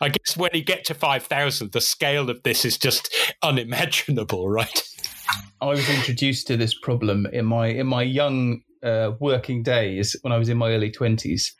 [0.00, 3.12] I guess when you get to five thousand, the scale of this is just
[3.42, 4.82] unimaginable, right?
[5.60, 10.32] I was introduced to this problem in my in my young uh, working days when
[10.32, 11.54] I was in my early twenties.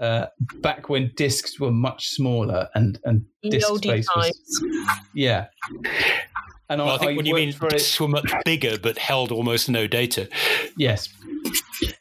[0.00, 0.26] Uh,
[0.56, 4.62] back when discs were much smaller and and disk oldie space was
[5.14, 5.46] yeah.
[6.68, 9.30] And Well, I think when you mean for a- disks were much bigger but held
[9.32, 10.28] almost no data.
[10.76, 11.08] Yes.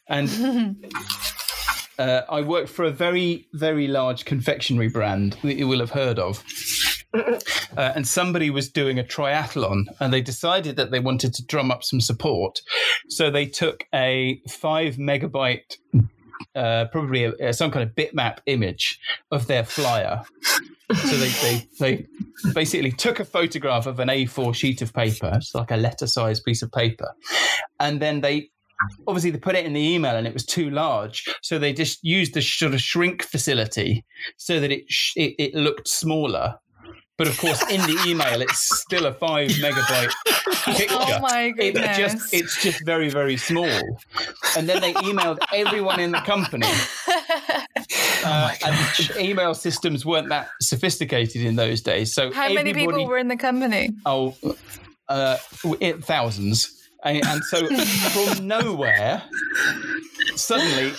[0.07, 0.29] And
[1.99, 6.19] uh, I worked for a very, very large confectionery brand that you will have heard
[6.19, 6.43] of.
[7.77, 11.71] Uh, and somebody was doing a triathlon and they decided that they wanted to drum
[11.71, 12.61] up some support.
[13.07, 15.77] So they took a five megabyte,
[16.55, 18.99] uh, probably a, some kind of bitmap image
[19.31, 20.23] of their flyer.
[20.93, 22.07] So they, they, they
[22.53, 26.43] basically took a photograph of an A4 sheet of paper, it's like a letter sized
[26.43, 27.11] piece of paper,
[27.79, 28.49] and then they
[29.07, 31.25] obviously they put it in the email and it was too large.
[31.41, 34.05] So they just used the sort of shrink facility
[34.37, 36.55] so that it sh- it, it looked smaller
[37.17, 40.11] but of course in the email it's still a five megabyte
[40.75, 41.97] picture Oh my it goodness.
[41.97, 43.69] just it's just very very small
[44.57, 46.67] and then they emailed everyone in the company
[48.25, 53.17] uh, and email systems weren't that sophisticated in those days so How many people were
[53.17, 53.91] in the company?
[54.05, 54.35] Oh,
[55.07, 55.37] uh,
[55.79, 56.89] it, thousands.
[57.03, 59.21] And, and so from nowhere,
[60.35, 60.93] suddenly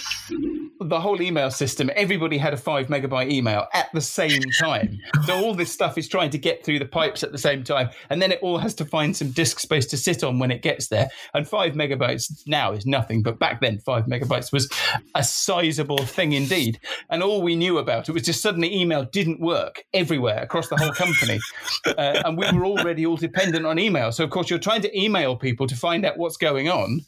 [0.80, 4.98] the whole email system, everybody had a five megabyte email at the same time.
[5.24, 7.90] So all this stuff is trying to get through the pipes at the same time.
[8.10, 10.62] And then it all has to find some disk space to sit on when it
[10.62, 11.08] gets there.
[11.34, 13.22] And five megabytes now is nothing.
[13.22, 14.70] But back then, five megabytes was
[15.14, 16.78] a sizable thing indeed.
[17.10, 20.76] And all we knew about it was just suddenly email didn't work everywhere across the
[20.76, 21.38] whole company.
[21.86, 24.12] Uh, and we were already all dependent on email.
[24.12, 27.00] So, of course, you're trying to email people to find out what's going on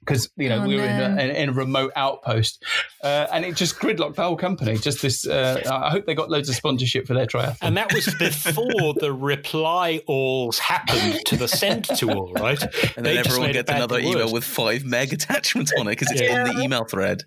[0.00, 2.64] because you know Oh, we were in a, in a remote outpost,
[3.04, 4.76] uh, and it just gridlocked the whole company.
[4.76, 5.26] Just this.
[5.26, 7.58] Uh, I hope they got loads of sponsorship for their triathlon.
[7.62, 12.60] And that was before the reply alls happened to the send to all, right?
[12.96, 14.32] And They then just everyone gets another email worse.
[14.32, 16.46] with five meg attachments on it because it's Yeah.
[16.48, 17.22] in the email thread.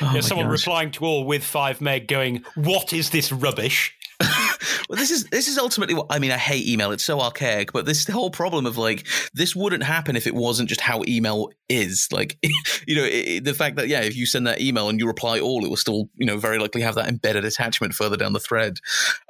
[0.00, 0.60] Oh Yeah, someone gosh.
[0.60, 3.94] replying to all with five meg going, What is this rubbish?
[4.88, 6.30] Well, this is this is ultimately what I mean.
[6.30, 7.72] I hate email; it's so archaic.
[7.72, 11.50] But this whole problem of like this wouldn't happen if it wasn't just how email
[11.68, 12.08] is.
[12.10, 12.38] Like,
[12.86, 15.40] you know, it, the fact that yeah, if you send that email and you reply
[15.40, 18.40] all, it will still you know very likely have that embedded attachment further down the
[18.40, 18.78] thread.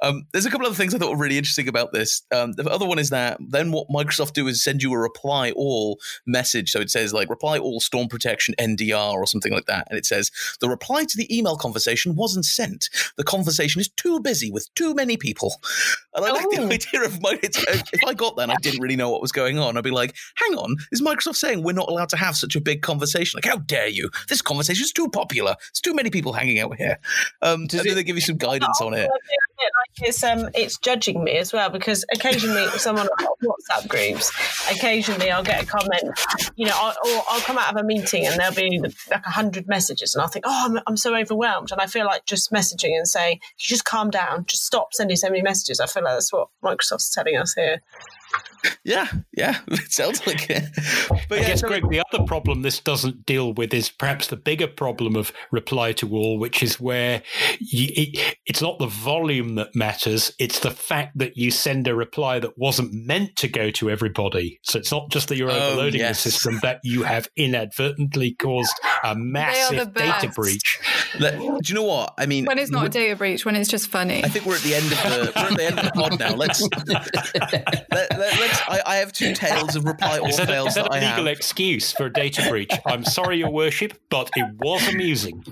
[0.01, 2.23] Um, there's a couple of other things I thought were really interesting about this.
[2.33, 5.51] Um, the other one is that then what Microsoft do is send you a reply
[5.55, 6.71] all message.
[6.71, 10.05] So it says like reply all storm protection NDR or something like that, and it
[10.05, 12.89] says the reply to the email conversation wasn't sent.
[13.17, 15.55] The conversation is too busy with too many people.
[16.13, 18.97] And I like the idea of my, if I got that and I didn't really
[18.97, 21.89] know what was going on, I'd be like, hang on, is Microsoft saying we're not
[21.89, 23.37] allowed to have such a big conversation?
[23.37, 24.09] Like, how dare you?
[24.27, 25.55] This conversation is too popular.
[25.69, 26.99] It's too many people hanging out here.
[27.41, 29.09] Um, Does it, they give you some guidance on it?
[29.63, 33.07] Like it's um, it's judging me as well because occasionally someone
[33.43, 34.31] WhatsApp groups,
[34.69, 36.19] occasionally I'll get a comment,
[36.55, 39.29] you know, I'll, or I'll come out of a meeting and there'll be like a
[39.29, 42.51] hundred messages, and I'll think, oh, I'm, I'm so overwhelmed, and I feel like just
[42.51, 45.79] messaging and saying, you just calm down, just stop sending so many messages.
[45.79, 47.81] I feel like that's what Microsoft's telling us here.
[48.83, 50.63] Yeah, yeah, it sounds like it.
[51.29, 54.27] But I yeah, guess, so Greg, the other problem this doesn't deal with is perhaps
[54.27, 57.21] the bigger problem of reply to all, which is where
[57.59, 61.95] you, it, it's not the volume that matters; it's the fact that you send a
[61.95, 64.59] reply that wasn't meant to go to everybody.
[64.63, 66.23] So it's not just that you're oh, overloading yes.
[66.23, 70.79] the system; that you have inadvertently caused a massive data breach.
[71.19, 72.45] Let, do you know what I mean?
[72.45, 74.23] When it's not a data breach, when it's just funny.
[74.23, 76.19] I think we're at the end of the we're at the end of the pod
[76.19, 76.35] now.
[76.35, 76.61] Let's.
[77.91, 81.03] let, let, let's I, I, have two tales of reply all that, fails that, that
[81.03, 82.71] a legal excuse for a data breach?
[82.85, 85.43] I'm sorry, Your Worship, but it was amusing.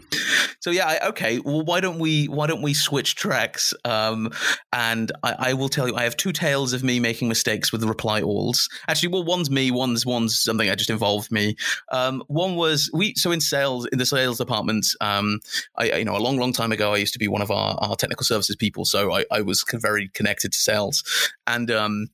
[0.61, 1.39] So yeah, I, okay.
[1.39, 3.73] Well, why don't we why don't we switch tracks?
[3.83, 4.31] Um,
[4.71, 7.81] and I, I, will tell you, I have two tales of me making mistakes with
[7.81, 8.69] the reply alls.
[8.87, 11.55] Actually, well, one's me, one's one's something that just involved me.
[11.91, 14.85] Um, one was we so in sales in the sales department.
[15.01, 15.39] Um,
[15.77, 17.75] I you know a long long time ago, I used to be one of our,
[17.81, 21.03] our technical services people, so I, I was very connected to sales,
[21.47, 22.07] and um,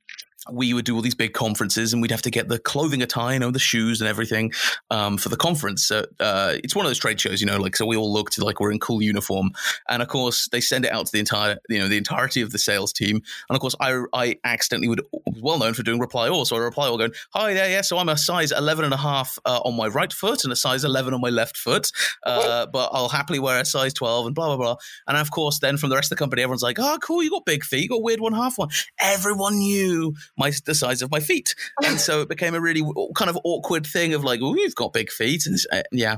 [0.52, 3.34] we would do all these big conferences and we'd have to get the clothing attire,
[3.34, 4.52] you know, the shoes and everything
[4.92, 5.84] um, for the conference.
[5.84, 8.40] So, uh, it's one of those trade shows, you know, like, so we all looked
[8.40, 9.52] like we're in cool uniform.
[9.90, 12.52] And of course, they send it out to the entire, you know, the entirety of
[12.52, 13.16] the sales team.
[13.50, 15.02] And of course, I, I accidentally would,
[15.42, 16.46] well known for doing reply all.
[16.46, 18.98] So I reply all going, hi there, yeah, so I'm a size 11 and a
[18.98, 21.92] half uh, on my right foot and a size 11 on my left foot.
[22.26, 24.76] Uh, but I'll happily wear a size 12 and blah, blah, blah.
[25.08, 27.30] And of course, then from the rest of the company, everyone's like, oh, cool, you
[27.30, 28.70] got big feet, you got weird one half one.
[29.00, 32.84] Everyone knew my the size of my feet, and so it became a really
[33.16, 36.18] kind of awkward thing of like, oh, you've got big feet, and uh, yeah.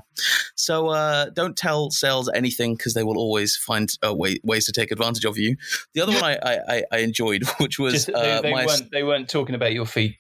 [0.56, 4.72] So uh, don't tell sales anything because they will always find uh, way, ways to
[4.72, 5.56] take advantage of you.
[5.94, 9.04] The other one I, I, I enjoyed, which was Just, they, uh, they, weren't, they
[9.04, 10.18] weren't talking about your feet.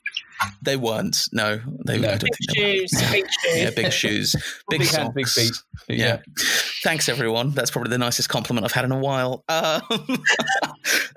[0.61, 1.17] They weren't.
[1.31, 2.17] No, they no.
[2.17, 3.55] Big shoes, big shoes.
[3.55, 4.35] Yeah, big shoes,
[4.69, 4.97] big, big socks.
[4.97, 5.53] Hands, big feet.
[5.89, 5.95] Yeah.
[5.97, 6.43] yeah.
[6.83, 7.51] Thanks, everyone.
[7.51, 9.43] That's probably the nicest compliment I've had in a while.
[9.49, 9.81] Um,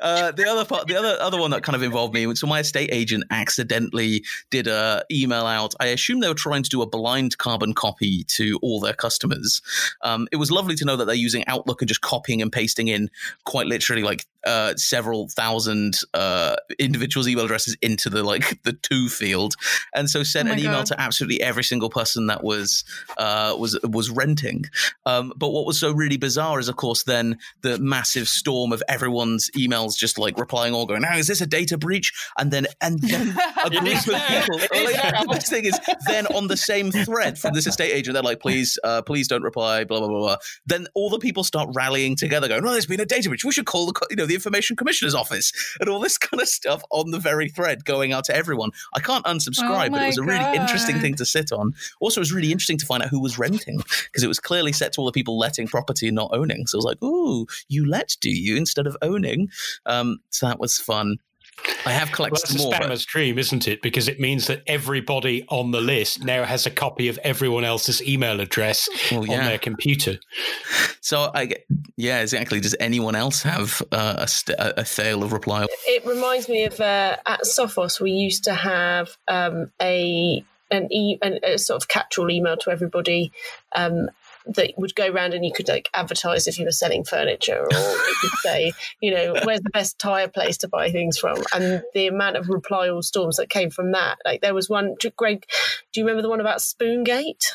[0.01, 2.35] uh, the other part, the other other one that kind of involved me.
[2.35, 5.75] So my estate agent accidentally did a email out.
[5.79, 9.63] I assume they were trying to do a blind carbon copy to all their customers.
[10.03, 12.89] Um, it was lovely to know that they're using Outlook and just copying and pasting
[12.89, 13.09] in
[13.45, 19.09] quite literally like uh, several thousand uh, individuals' email addresses into the like the to
[19.09, 19.55] field,
[19.95, 20.87] and so sent oh an email God.
[20.87, 22.85] to absolutely every single person that was
[23.19, 24.65] uh, was was renting.
[25.07, 28.83] Um, but what was so really bizarre is, of course, then the massive storm of
[28.89, 32.67] everyone's emails just like replying all going, "Now is this a data breach?" And then
[32.81, 34.59] and then a group of people.
[34.59, 38.41] the best thing is then on the same thread from this estate agent, they're like,
[38.41, 40.37] "Please, uh, please don't reply." Blah blah blah blah.
[40.67, 43.45] Then all the people start rallying together, going, "Well, there's been a data breach.
[43.45, 46.49] We should call the you know the information commissioner's office," and all this kind of
[46.49, 48.71] stuff on the very thread going out to everyone.
[48.95, 50.57] I can't unsubscribe, oh but it was a really God.
[50.57, 51.73] interesting thing to sit on.
[52.01, 54.73] Also, it was really interesting to find out who was renting because it was clearly
[54.73, 56.67] set to all the people letting property and not owning.
[56.67, 59.49] So I was like, "Ooh, you let, do you, instead of owning?"
[59.87, 61.19] Um, so that was fun.
[61.85, 62.73] I have collected well, more.
[62.73, 63.11] That's a spammer's but...
[63.11, 63.83] dream, isn't it?
[63.83, 68.03] Because it means that everybody on the list now has a copy of everyone else's
[68.03, 69.39] email address well, yeah.
[69.39, 70.19] on their computer.
[71.01, 72.61] So I get, yeah, exactly.
[72.61, 75.67] Does anyone else have uh, a, st- a tale of reply?
[75.87, 81.19] It reminds me of uh, at Sophos we used to have um, a an, e-
[81.23, 83.31] an, a sort of catch-all email to everybody
[83.75, 84.11] um,
[84.47, 87.73] that would go around and you could like advertise if you were selling furniture or
[87.73, 91.39] you could say you know where's the best tire place to buy things from?
[91.55, 94.19] And the amount of reply all storms that came from that.
[94.25, 95.47] Like there was one greg
[95.93, 97.53] do you remember the one about spoongate?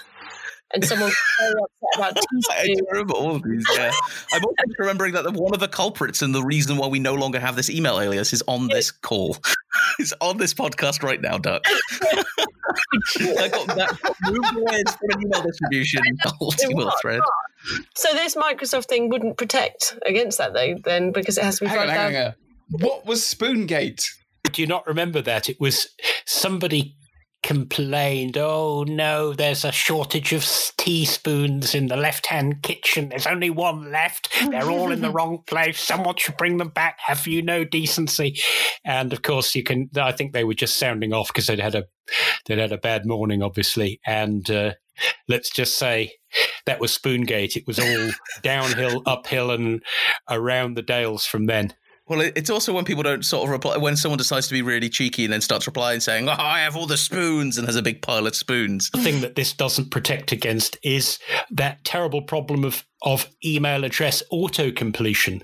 [0.74, 1.12] And someone
[1.96, 2.18] about
[2.52, 3.66] I remember all of these.
[3.74, 3.92] Yeah,
[4.34, 7.40] I'm also remembering that one of the culprits and the reason why we no longer
[7.40, 9.38] have this email alias is on this call.
[10.00, 11.64] It's on this podcast right now, Duck.
[13.20, 16.02] I got that moved away from an email distribution
[16.70, 17.22] email thread.
[17.96, 21.70] So this Microsoft thing wouldn't protect against that though, then because it has to be
[21.70, 22.34] hang on, hang on,
[22.70, 24.08] what was Spoongate?
[24.52, 25.50] Do you not remember that?
[25.50, 25.90] It was
[26.26, 26.96] somebody
[27.48, 30.46] complained, oh no, there's a shortage of
[30.76, 33.08] teaspoons in the left hand kitchen.
[33.08, 34.28] There's only one left.
[34.50, 35.80] They're all in the wrong place.
[35.80, 37.00] Someone should bring them back.
[37.06, 38.38] Have you no decency?
[38.84, 41.76] And of course, you can, I think they were just sounding off because they'd had
[41.76, 41.86] a,
[42.48, 44.02] they'd had a bad morning, obviously.
[44.06, 44.74] And, uh,
[45.30, 46.16] let's just say
[46.66, 47.56] that was Spoongate.
[47.56, 49.82] It was all downhill, uphill, and
[50.30, 51.76] around the dales from then.
[52.08, 54.90] Well, it's also when people don't sort of reply when someone decides to be really
[54.90, 57.82] cheeky and then starts replying saying, "Oh, I have all the spoons," and has a
[57.82, 58.90] big pile of spoons.
[58.92, 61.20] The thing that this doesn't protect against is
[61.52, 65.44] that terrible problem of of email address auto completion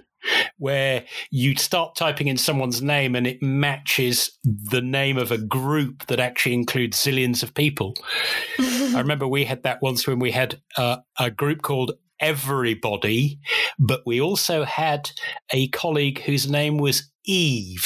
[0.58, 6.06] where you start typing in someone's name and it matches the name of a group
[6.08, 7.94] that actually includes zillions of people.
[8.60, 11.92] I remember we had that once when we had uh, a group called
[12.24, 13.38] everybody,
[13.78, 15.12] but we also had
[15.52, 17.86] a colleague whose name was Eve.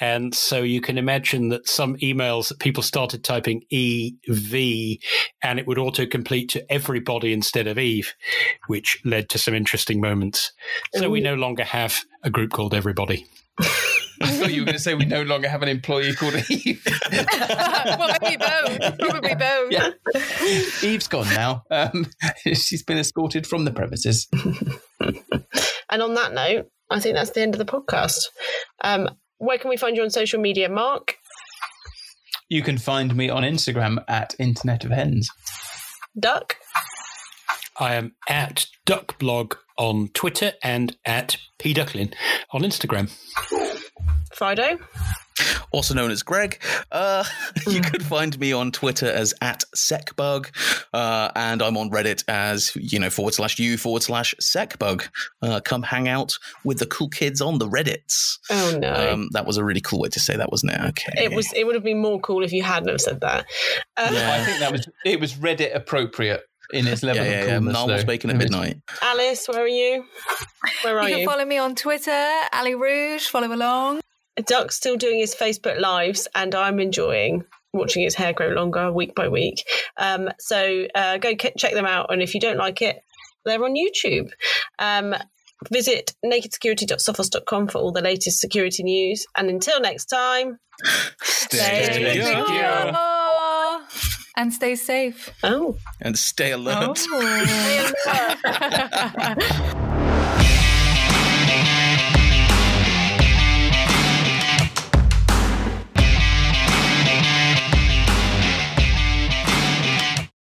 [0.00, 4.98] And so you can imagine that some emails that people started typing EV
[5.42, 8.14] and it would autocomplete to everybody instead of Eve,
[8.68, 10.52] which led to some interesting moments.
[10.94, 13.26] So we no longer have a group called Everybody.
[14.22, 16.84] I thought you were going to say we no longer have an employee called Eve.
[17.12, 18.98] well, maybe both.
[18.98, 19.70] Probably both.
[19.70, 19.90] Yeah.
[20.82, 21.62] Eve's gone now.
[21.70, 22.06] Um,
[22.44, 24.26] she's been escorted from the premises.
[25.90, 28.26] and on that note, I think that's the end of the podcast.
[28.82, 29.08] Um,
[29.38, 31.16] where can we find you on social media, Mark?
[32.48, 35.28] You can find me on Instagram at Internet of Hens.
[36.18, 36.56] Duck?
[37.78, 42.12] I am at Duckblog on Twitter and at pducklin
[42.52, 43.10] on Instagram.
[44.38, 44.78] Fido?
[45.70, 46.60] also known as Greg.
[46.90, 47.24] Uh,
[47.66, 50.50] you could find me on Twitter as at SecBug,
[50.92, 55.08] uh, and I'm on Reddit as you know forward slash u forward slash SecBug.
[55.42, 58.38] Uh, come hang out with the cool kids on the Reddits.
[58.50, 60.80] Oh no, um, that was a really cool way to say that, wasn't it?
[60.80, 61.52] Okay, it was.
[61.54, 63.46] It would have been more cool if you hadn't have said that.
[63.96, 64.34] Uh, yeah.
[64.34, 67.74] I think that was it was Reddit appropriate in its level yeah, yeah, of coolness.
[67.74, 67.86] Yeah.
[67.86, 68.78] Narwhal's bacon at midnight.
[69.02, 70.04] Alice, where are you?
[70.82, 71.14] Where are you?
[71.14, 73.26] Can you follow me on Twitter, Ali Rouge.
[73.26, 74.00] Follow along.
[74.46, 79.14] Duck's still doing his Facebook lives, and I'm enjoying watching his hair grow longer week
[79.14, 79.64] by week.
[79.98, 83.02] Um, so uh, go check them out, and if you don't like it,
[83.44, 84.30] they're on YouTube.
[84.78, 85.14] Um,
[85.70, 89.26] visit nakedsecurity.sophos.com for all the latest security news.
[89.36, 90.58] And until next time,
[91.22, 92.94] stay, stay secure.
[94.36, 95.30] And stay safe.
[95.42, 95.76] Oh.
[96.00, 97.00] And stay alert.
[97.10, 97.54] Oh.